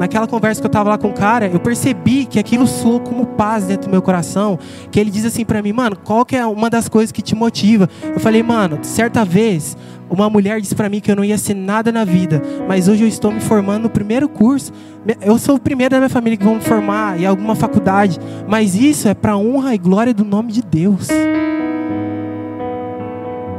naquela 0.00 0.26
conversa 0.26 0.62
que 0.62 0.66
eu 0.66 0.70
tava 0.70 0.88
lá 0.88 0.96
com 0.96 1.08
o 1.08 1.12
cara, 1.12 1.46
eu 1.46 1.60
percebi 1.60 2.24
que 2.24 2.38
aquilo 2.38 2.66
soou 2.66 3.00
como 3.00 3.26
paz 3.26 3.66
dentro 3.66 3.88
do 3.88 3.92
meu 3.92 4.00
coração. 4.00 4.58
Que 4.90 4.98
ele 4.98 5.10
diz 5.10 5.26
assim 5.26 5.44
para 5.44 5.62
mim, 5.62 5.74
mano, 5.74 5.94
qual 5.94 6.24
que 6.24 6.34
é 6.34 6.46
uma 6.46 6.70
das 6.70 6.88
coisas 6.88 7.12
que 7.12 7.20
te 7.20 7.34
motiva? 7.34 7.86
Eu 8.02 8.18
falei, 8.18 8.42
mano, 8.42 8.78
certa 8.80 9.26
vez, 9.26 9.76
uma 10.08 10.30
mulher 10.30 10.58
disse 10.58 10.74
para 10.74 10.88
mim 10.88 11.00
que 11.00 11.10
eu 11.10 11.16
não 11.16 11.22
ia 11.22 11.36
ser 11.36 11.52
nada 11.52 11.92
na 11.92 12.02
vida, 12.02 12.40
mas 12.66 12.88
hoje 12.88 13.04
eu 13.04 13.08
estou 13.08 13.30
me 13.30 13.40
formando 13.40 13.82
no 13.82 13.90
primeiro 13.90 14.26
curso. 14.26 14.72
Eu 15.20 15.38
sou 15.38 15.56
o 15.56 15.60
primeiro 15.60 15.90
da 15.90 15.98
minha 15.98 16.08
família 16.08 16.38
que 16.38 16.44
vão 16.44 16.54
me 16.54 16.62
formar 16.62 17.20
em 17.20 17.26
alguma 17.26 17.54
faculdade, 17.54 18.18
mas 18.48 18.74
isso 18.74 19.06
é 19.06 19.12
para 19.12 19.36
honra 19.36 19.74
e 19.74 19.78
glória 19.78 20.14
do 20.14 20.24
nome 20.24 20.50
de 20.50 20.62
Deus. 20.62 21.08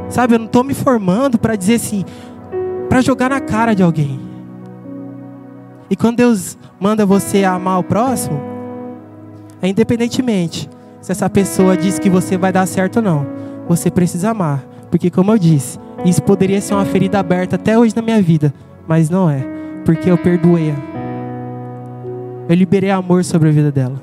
Sabe, 0.08 0.34
eu 0.34 0.40
não 0.40 0.46
estou 0.46 0.64
me 0.64 0.74
formando 0.74 1.38
para 1.38 1.54
dizer 1.54 1.76
assim, 1.76 2.04
para 2.88 3.00
jogar 3.00 3.30
na 3.30 3.40
cara 3.40 3.74
de 3.74 3.82
alguém. 3.84 4.31
E 5.92 5.96
quando 5.96 6.16
Deus 6.16 6.56
manda 6.80 7.04
você 7.04 7.44
amar 7.44 7.78
o 7.78 7.84
próximo, 7.84 8.40
é 9.60 9.68
independentemente 9.68 10.66
se 11.02 11.12
essa 11.12 11.28
pessoa 11.28 11.76
diz 11.76 11.98
que 11.98 12.08
você 12.08 12.38
vai 12.38 12.50
dar 12.50 12.64
certo 12.64 12.96
ou 12.96 13.02
não, 13.02 13.26
você 13.68 13.90
precisa 13.90 14.30
amar, 14.30 14.64
porque 14.90 15.10
como 15.10 15.32
eu 15.32 15.38
disse, 15.38 15.78
isso 16.02 16.22
poderia 16.22 16.62
ser 16.62 16.72
uma 16.72 16.86
ferida 16.86 17.18
aberta 17.18 17.56
até 17.56 17.78
hoje 17.78 17.94
na 17.94 18.00
minha 18.00 18.22
vida, 18.22 18.54
mas 18.88 19.10
não 19.10 19.28
é, 19.28 19.44
porque 19.84 20.10
eu 20.10 20.16
perdoei-a. 20.16 20.76
Eu 22.48 22.56
liberei 22.56 22.90
amor 22.90 23.22
sobre 23.22 23.50
a 23.50 23.52
vida 23.52 23.70
dela. 23.70 24.00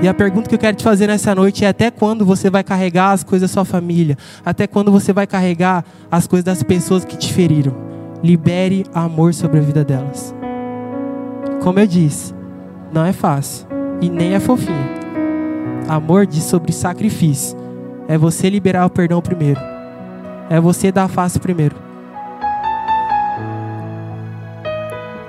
E 0.00 0.06
a 0.06 0.14
pergunta 0.14 0.48
que 0.48 0.54
eu 0.54 0.58
quero 0.58 0.76
te 0.76 0.84
fazer 0.84 1.08
nessa 1.08 1.34
noite 1.34 1.64
é: 1.64 1.68
até 1.68 1.90
quando 1.90 2.24
você 2.24 2.48
vai 2.48 2.62
carregar 2.62 3.10
as 3.10 3.24
coisas 3.24 3.50
da 3.50 3.52
sua 3.52 3.64
família? 3.64 4.16
Até 4.44 4.68
quando 4.68 4.92
você 4.92 5.12
vai 5.12 5.26
carregar 5.26 5.84
as 6.08 6.28
coisas 6.28 6.44
das 6.44 6.62
pessoas 6.62 7.04
que 7.04 7.16
te 7.16 7.32
feriram? 7.32 7.74
Libere 8.22 8.86
amor 8.94 9.34
sobre 9.34 9.58
a 9.58 9.62
vida 9.62 9.84
delas. 9.84 10.32
Como 11.62 11.78
eu 11.78 11.86
disse, 11.86 12.34
não 12.92 13.04
é 13.04 13.12
fácil 13.12 13.66
e 14.00 14.08
nem 14.08 14.34
é 14.34 14.40
fofinho. 14.40 14.88
Amor 15.88 16.26
diz 16.26 16.44
sobre 16.44 16.72
sacrifício. 16.72 17.58
É 18.08 18.16
você 18.16 18.48
liberar 18.48 18.86
o 18.86 18.90
perdão 18.90 19.20
primeiro. 19.20 19.60
É 20.48 20.60
você 20.60 20.90
dar 20.90 21.08
face 21.08 21.38
primeiro. 21.38 21.76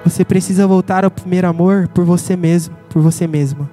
Você 0.03 0.25
precisa 0.25 0.65
voltar 0.65 1.05
ao 1.05 1.11
primeiro 1.11 1.47
amor 1.47 1.87
por 1.87 2.03
você 2.03 2.35
mesmo, 2.35 2.75
por 2.89 3.01
você 3.01 3.27
mesma. 3.27 3.69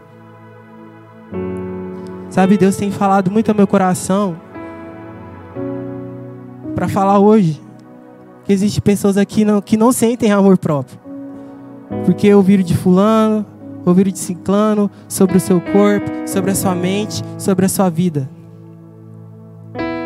Sabe, 2.30 2.58
Deus 2.58 2.76
tem 2.76 2.90
falado 2.90 3.30
muito 3.30 3.50
ao 3.50 3.54
meu 3.54 3.66
coração 3.66 4.36
para 6.74 6.86
falar 6.86 7.18
hoje 7.18 7.60
que 8.44 8.52
existem 8.52 8.80
pessoas 8.80 9.16
aqui 9.16 9.44
não, 9.44 9.60
que 9.60 9.76
não 9.76 9.90
sentem 9.90 10.30
amor 10.30 10.56
próprio. 10.56 11.07
Porque 12.04 12.32
ouviram 12.32 12.62
de 12.62 12.76
fulano, 12.76 13.44
ouviram 13.84 14.10
de 14.10 14.18
ciclano 14.18 14.90
sobre 15.08 15.36
o 15.36 15.40
seu 15.40 15.60
corpo, 15.60 16.10
sobre 16.26 16.50
a 16.50 16.54
sua 16.54 16.74
mente, 16.74 17.22
sobre 17.38 17.66
a 17.66 17.68
sua 17.68 17.88
vida. 17.88 18.28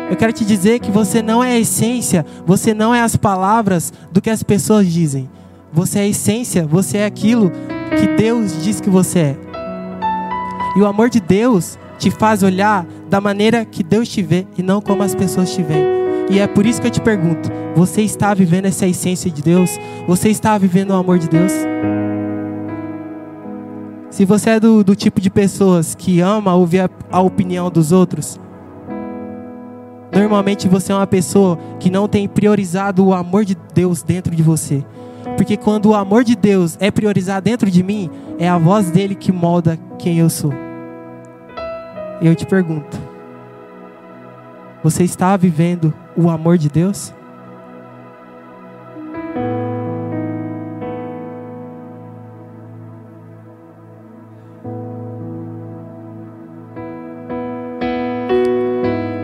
Eu 0.09 0.17
quero 0.17 0.33
te 0.33 0.45
dizer 0.45 0.79
que 0.79 0.91
você 0.91 1.21
não 1.21 1.43
é 1.43 1.53
a 1.53 1.59
essência, 1.59 2.25
você 2.45 2.73
não 2.73 2.93
é 2.93 3.01
as 3.01 3.15
palavras 3.15 3.91
do 4.11 4.21
que 4.21 4.29
as 4.29 4.43
pessoas 4.43 4.87
dizem. 4.87 5.29
Você 5.71 5.99
é 5.99 6.01
a 6.03 6.07
essência, 6.07 6.67
você 6.67 6.99
é 6.99 7.05
aquilo 7.05 7.51
que 7.97 8.07
Deus 8.15 8.63
diz 8.63 8.79
que 8.79 8.89
você 8.89 9.19
é. 9.19 9.37
E 10.75 10.81
o 10.81 10.85
amor 10.85 11.09
de 11.09 11.19
Deus 11.19 11.77
te 11.97 12.11
faz 12.11 12.43
olhar 12.43 12.85
da 13.09 13.21
maneira 13.21 13.65
que 13.65 13.83
Deus 13.83 14.07
te 14.09 14.21
vê 14.21 14.45
e 14.57 14.63
não 14.63 14.81
como 14.81 15.03
as 15.03 15.15
pessoas 15.15 15.53
te 15.53 15.63
veem. 15.63 16.02
E 16.29 16.39
é 16.39 16.47
por 16.47 16.65
isso 16.65 16.81
que 16.81 16.87
eu 16.87 16.91
te 16.91 17.01
pergunto: 17.01 17.49
você 17.75 18.01
está 18.01 18.33
vivendo 18.33 18.65
essa 18.65 18.87
essência 18.87 19.29
de 19.29 19.41
Deus? 19.41 19.79
Você 20.07 20.29
está 20.29 20.57
vivendo 20.57 20.91
o 20.91 20.95
amor 20.95 21.19
de 21.19 21.27
Deus? 21.27 21.51
Se 24.09 24.25
você 24.25 24.51
é 24.51 24.59
do, 24.59 24.83
do 24.83 24.95
tipo 24.95 25.19
de 25.19 25.29
pessoas 25.29 25.95
que 25.95 26.19
ama 26.19 26.53
ouvir 26.53 26.81
a, 26.81 26.89
a 27.11 27.19
opinião 27.19 27.71
dos 27.71 27.91
outros, 27.91 28.39
normalmente 30.13 30.67
você 30.67 30.91
é 30.91 30.95
uma 30.95 31.07
pessoa 31.07 31.57
que 31.79 31.89
não 31.89 32.07
tem 32.07 32.27
priorizado 32.27 33.03
o 33.05 33.13
amor 33.13 33.43
de 33.43 33.57
Deus 33.73 34.03
dentro 34.03 34.35
de 34.35 34.43
você. 34.43 34.85
Porque 35.35 35.57
quando 35.57 35.87
o 35.87 35.95
amor 35.95 36.23
de 36.23 36.35
Deus 36.35 36.77
é 36.79 36.91
priorizado 36.91 37.45
dentro 37.45 37.71
de 37.71 37.81
mim, 37.81 38.09
é 38.37 38.47
a 38.47 38.57
voz 38.57 38.91
dele 38.91 39.15
que 39.15 39.31
molda 39.31 39.79
quem 39.97 40.19
eu 40.19 40.29
sou. 40.29 40.53
Eu 42.21 42.35
te 42.35 42.45
pergunto: 42.45 42.99
você 44.83 45.03
está 45.03 45.35
vivendo 45.35 45.93
o 46.15 46.29
amor 46.29 46.57
de 46.57 46.69
Deus? 46.69 47.13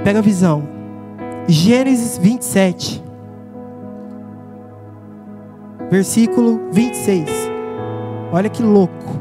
Pega 0.04 0.20
a 0.20 0.24
visão. 0.24 0.68
Gênesis 1.48 2.18
27, 2.18 3.04
versículo 5.90 6.60
26. 6.72 7.30
Olha 8.32 8.50
que 8.50 8.64
louco. 8.64 9.20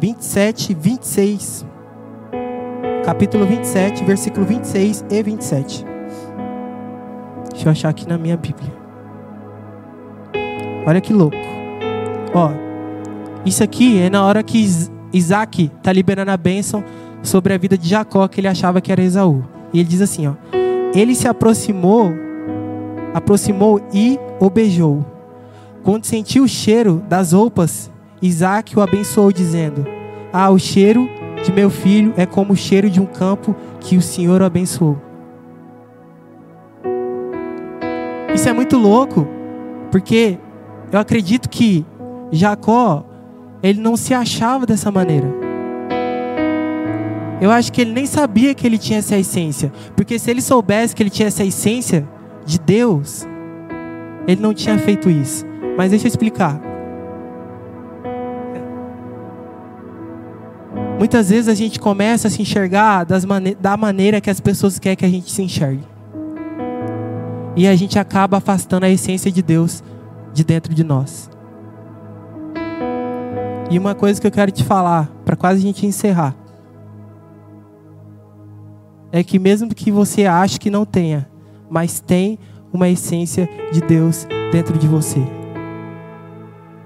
27, 0.00 0.74
26. 0.74 1.66
Capítulo 3.04 3.44
27, 3.44 4.02
versículo 4.02 4.46
26 4.46 5.04
e 5.10 5.22
27. 5.22 5.84
Deixa 7.50 7.68
eu 7.68 7.70
achar 7.70 7.90
aqui 7.90 8.08
na 8.08 8.16
minha 8.16 8.34
Bíblia. 8.34 8.72
Olha 10.86 11.02
que 11.02 11.12
louco. 11.12 11.36
Ó, 12.32 12.50
isso 13.44 13.62
aqui 13.62 14.00
é 14.00 14.08
na 14.08 14.24
hora 14.24 14.42
que 14.42 14.66
Isaac 15.12 15.70
está 15.76 15.92
liberando 15.92 16.30
a 16.30 16.36
bênção 16.38 16.82
sobre 17.22 17.52
a 17.52 17.58
vida 17.58 17.76
de 17.76 17.86
Jacó, 17.86 18.26
que 18.26 18.40
ele 18.40 18.48
achava 18.48 18.80
que 18.80 18.90
era 18.90 19.02
Esaú. 19.02 19.44
E 19.70 19.80
ele 19.80 19.88
diz 19.88 20.00
assim, 20.00 20.26
ó: 20.26 20.32
Ele 20.94 21.14
se 21.14 21.28
aproximou, 21.28 22.10
aproximou 23.12 23.86
e 23.92 24.18
o 24.40 24.48
beijou. 24.48 25.04
Quando 25.82 26.06
sentiu 26.06 26.44
o 26.44 26.48
cheiro 26.48 27.02
das 27.06 27.32
roupas, 27.32 27.90
Isaac 28.22 28.74
o 28.78 28.80
abençoou, 28.80 29.30
dizendo: 29.30 29.86
ah, 30.32 30.48
o 30.48 30.58
cheiro 30.58 31.06
de 31.44 31.52
meu 31.52 31.68
filho 31.68 32.14
é 32.16 32.24
como 32.24 32.54
o 32.54 32.56
cheiro 32.56 32.88
de 32.88 33.00
um 33.00 33.06
campo 33.06 33.54
que 33.78 33.96
o 33.98 34.02
Senhor 34.02 34.42
abençoou. 34.42 34.98
Isso 38.34 38.48
é 38.48 38.52
muito 38.52 38.78
louco, 38.78 39.28
porque 39.90 40.38
eu 40.90 40.98
acredito 40.98 41.48
que 41.48 41.84
Jacó, 42.32 43.04
ele 43.62 43.80
não 43.80 43.94
se 43.94 44.14
achava 44.14 44.64
dessa 44.64 44.90
maneira. 44.90 45.28
Eu 47.40 47.50
acho 47.50 47.70
que 47.70 47.82
ele 47.82 47.92
nem 47.92 48.06
sabia 48.06 48.54
que 48.54 48.66
ele 48.66 48.78
tinha 48.78 49.00
essa 49.00 49.16
essência, 49.16 49.70
porque 49.94 50.18
se 50.18 50.30
ele 50.30 50.40
soubesse 50.40 50.96
que 50.96 51.02
ele 51.02 51.10
tinha 51.10 51.28
essa 51.28 51.44
essência 51.44 52.08
de 52.46 52.58
Deus, 52.58 53.26
ele 54.26 54.40
não 54.40 54.54
tinha 54.54 54.78
feito 54.78 55.10
isso. 55.10 55.44
Mas 55.76 55.90
deixa 55.90 56.06
eu 56.06 56.08
explicar. 56.08 56.73
Muitas 61.04 61.28
vezes 61.28 61.48
a 61.48 61.54
gente 61.54 61.78
começa 61.78 62.28
a 62.28 62.30
se 62.30 62.40
enxergar 62.40 63.06
mane 63.28 63.54
da 63.54 63.76
maneira 63.76 64.22
que 64.22 64.30
as 64.30 64.40
pessoas 64.40 64.78
querem 64.78 64.96
que 64.96 65.04
a 65.04 65.08
gente 65.10 65.30
se 65.30 65.42
enxergue. 65.42 65.84
E 67.54 67.68
a 67.68 67.76
gente 67.76 67.98
acaba 67.98 68.38
afastando 68.38 68.86
a 68.86 68.88
essência 68.88 69.30
de 69.30 69.42
Deus 69.42 69.84
de 70.32 70.42
dentro 70.42 70.72
de 70.72 70.82
nós. 70.82 71.28
E 73.70 73.78
uma 73.78 73.94
coisa 73.94 74.18
que 74.18 74.26
eu 74.26 74.30
quero 74.30 74.50
te 74.50 74.64
falar, 74.64 75.12
para 75.26 75.36
quase 75.36 75.58
a 75.58 75.62
gente 75.62 75.84
encerrar, 75.84 76.34
é 79.12 79.22
que 79.22 79.38
mesmo 79.38 79.74
que 79.74 79.90
você 79.90 80.24
ache 80.24 80.58
que 80.58 80.70
não 80.70 80.86
tenha, 80.86 81.28
mas 81.68 82.00
tem 82.00 82.38
uma 82.72 82.88
essência 82.88 83.46
de 83.70 83.82
Deus 83.82 84.26
dentro 84.50 84.78
de 84.78 84.88
você. 84.88 85.20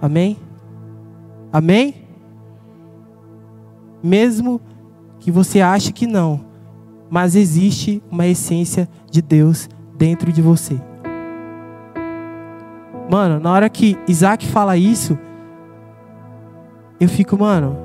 Amém? 0.03 0.37
Amém? 1.53 2.08
Mesmo 4.03 4.61
que 5.19 5.31
você 5.31 5.61
ache 5.61 5.93
que 5.93 6.07
não, 6.07 6.41
mas 7.11 7.35
existe 7.35 8.03
uma 8.11 8.27
essência 8.27 8.89
de 9.11 9.21
Deus 9.21 9.69
dentro 9.97 10.33
de 10.33 10.41
você. 10.41 10.81
Mano, 13.11 13.41
na 13.41 13.51
hora 13.51 13.69
que 13.69 13.97
Isaac 14.07 14.47
fala 14.47 14.77
isso, 14.77 15.19
eu 17.01 17.09
fico, 17.09 17.39
mano. 17.39 17.77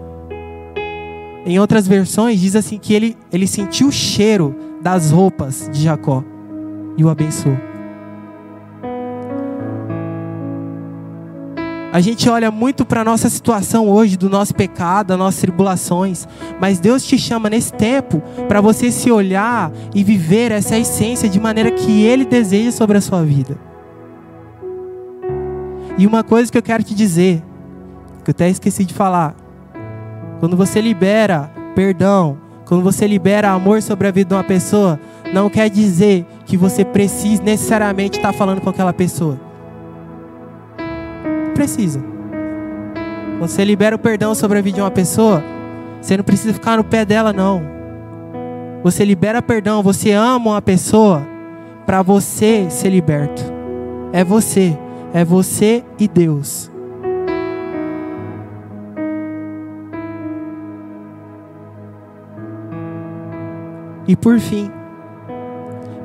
Em 1.45 1.60
outras 1.60 1.88
versões 1.88 2.39
diz 2.39 2.56
assim 2.56 2.78
que 2.78 2.93
ele, 2.93 3.17
ele 3.32 3.47
sentiu 3.47 3.88
o 3.88 3.91
cheiro 3.91 4.56
das 4.82 5.12
roupas 5.12 5.69
de 5.71 5.84
Jacó 5.84 6.23
e 6.97 7.04
o 7.04 7.10
abençoou. 7.10 7.72
A 11.93 12.01
gente 12.01 12.27
olha 12.27 12.49
muito 12.49 12.84
para 12.84 13.01
a 13.01 13.03
nossa 13.03 13.29
situação 13.29 13.88
hoje, 13.88 14.17
do 14.17 14.27
nosso 14.27 14.56
pecado, 14.56 15.10
das 15.10 15.17
nossas 15.19 15.39
tribulações, 15.41 16.27
mas 16.60 16.79
Deus 16.79 17.06
te 17.06 17.19
chama 17.19 17.51
nesse 17.51 17.71
tempo 17.71 18.19
para 18.47 18.60
você 18.60 18.89
se 18.89 19.12
olhar 19.12 19.71
e 19.93 20.03
viver 20.03 20.51
essa 20.51 20.75
essência 20.75 21.29
de 21.29 21.39
maneira 21.39 21.69
que 21.69 22.03
Ele 22.03 22.25
deseja 22.25 22.71
sobre 22.71 22.97
a 22.97 23.01
sua 23.01 23.21
vida. 23.23 23.60
E 25.95 26.08
uma 26.08 26.23
coisa 26.23 26.51
que 26.51 26.58
eu 26.58 26.63
quero 26.63 26.84
te 26.84 26.95
dizer, 26.95 27.43
que 28.23 28.32
eu 28.32 28.34
até 28.34 28.49
esqueci 28.49 28.86
de 28.86 28.93
falar, 28.95 29.36
quando 30.39 30.58
você 30.58 30.82
libera 30.82 31.51
perdão, 31.75 32.39
quando 32.65 32.82
você 32.82 33.06
libera 33.06 33.51
amor 33.51 33.84
sobre 33.84 34.08
a 34.08 34.12
vida 34.12 34.29
de 34.29 34.34
uma 34.34 34.43
pessoa, 34.43 34.99
não 35.32 35.47
quer 35.47 35.69
dizer 35.69 36.25
que 36.43 36.58
você 36.58 36.84
precisa 36.84 37.43
necessariamente 37.43 38.17
estar 38.17 38.34
falando 38.34 38.62
com 38.62 38.69
aquela 38.71 38.93
pessoa 38.93 39.42
precisa. 41.53 41.99
Quando 43.37 43.49
você 43.49 43.63
libera 43.63 43.95
o 43.95 43.99
perdão 43.99 44.35
sobre 44.35 44.57
a 44.57 44.61
vida 44.61 44.75
de 44.75 44.81
uma 44.81 44.91
pessoa, 44.91 45.43
você 46.01 46.17
não 46.17 46.23
precisa 46.23 46.53
ficar 46.53 46.77
no 46.77 46.83
pé 46.83 47.05
dela, 47.05 47.31
não. 47.31 47.61
Você 48.83 49.05
libera 49.05 49.41
perdão, 49.41 49.81
você 49.81 50.11
ama 50.11 50.51
uma 50.51 50.61
pessoa 50.61 51.25
para 51.85 52.01
você 52.01 52.69
ser 52.69 52.89
liberto. 52.89 53.41
É 54.11 54.23
você, 54.23 54.77
é 55.13 55.23
você 55.23 55.83
e 55.97 56.07
Deus. 56.07 56.69
E 64.07 64.15
por 64.15 64.37
fim, 64.39 64.69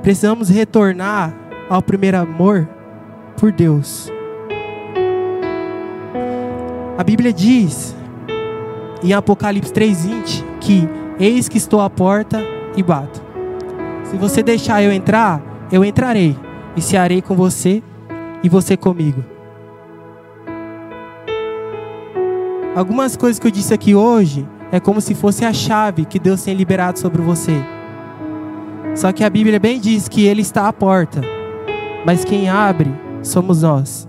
precisamos 0.02 0.48
retornar 0.48 1.34
ao 1.68 1.82
primeiro 1.82 2.18
amor 2.18 2.68
por 3.36 3.50
Deus. 3.50 4.10
A 6.98 7.04
Bíblia 7.04 7.32
diz 7.32 7.94
em 9.04 9.12
Apocalipse 9.12 9.72
3:20 9.72 10.44
que 10.60 10.88
eis 11.20 11.48
que 11.48 11.56
estou 11.56 11.80
à 11.80 11.88
porta 11.88 12.42
e 12.76 12.82
bato. 12.82 13.22
Se 14.02 14.16
você 14.16 14.42
deixar 14.42 14.82
eu 14.82 14.90
entrar, 14.90 15.40
eu 15.70 15.84
entrarei 15.84 16.36
e 16.76 16.82
cearei 16.82 17.22
com 17.22 17.36
você 17.36 17.84
e 18.42 18.48
você 18.48 18.76
comigo. 18.76 19.24
Algumas 22.74 23.16
coisas 23.16 23.38
que 23.38 23.46
eu 23.46 23.52
disse 23.52 23.72
aqui 23.72 23.94
hoje 23.94 24.44
é 24.72 24.80
como 24.80 25.00
se 25.00 25.14
fosse 25.14 25.44
a 25.44 25.52
chave 25.52 26.04
que 26.04 26.18
Deus 26.18 26.42
tem 26.42 26.54
liberado 26.54 26.98
sobre 26.98 27.22
você. 27.22 27.64
Só 28.96 29.12
que 29.12 29.22
a 29.22 29.30
Bíblia 29.30 29.60
bem 29.60 29.78
diz 29.78 30.08
que 30.08 30.26
ele 30.26 30.42
está 30.42 30.66
à 30.66 30.72
porta, 30.72 31.20
mas 32.04 32.24
quem 32.24 32.48
abre 32.48 32.92
somos 33.22 33.62
nós. 33.62 34.07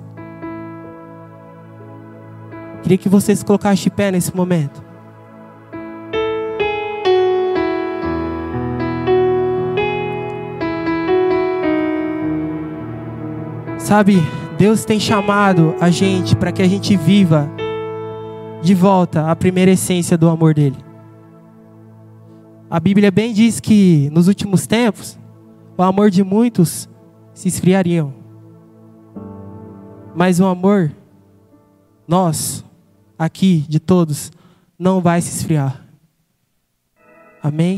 Queria 2.90 3.04
que 3.04 3.08
você 3.08 3.36
se 3.36 3.46
colocasse 3.46 3.84
de 3.84 3.92
pé 3.92 4.10
nesse 4.10 4.36
momento. 4.36 4.84
Sabe, 13.78 14.16
Deus 14.58 14.86
tem 14.86 15.00
chamado 15.00 15.76
a 15.80 15.92
gente 15.92 16.36
para 16.36 16.52
que 16.52 16.64
a 16.64 16.68
gente 16.68 16.98
viva 16.98 17.48
de 18.64 18.74
volta 18.74 19.30
a 19.30 19.36
primeira 19.36 19.70
essência 19.70 20.18
do 20.18 20.28
amor 20.28 20.56
dele. 20.56 20.78
A 22.72 22.80
Bíblia 22.80 23.12
bem 23.12 23.34
diz 23.34 23.60
que 23.60 24.10
nos 24.12 24.28
últimos 24.28 24.66
tempos 24.66 25.16
o 25.78 25.84
amor 25.84 26.10
de 26.10 26.24
muitos 26.24 26.90
se 27.36 27.50
esfriariam. 27.50 28.12
Mas 30.16 30.40
o 30.40 30.46
amor 30.48 30.92
nós 32.08 32.68
aqui 33.20 33.66
de 33.68 33.80
todos 33.80 34.32
não 34.80 35.02
vai 35.02 35.22
se 35.22 35.36
esfriar. 35.36 35.86
Amém? 37.44 37.78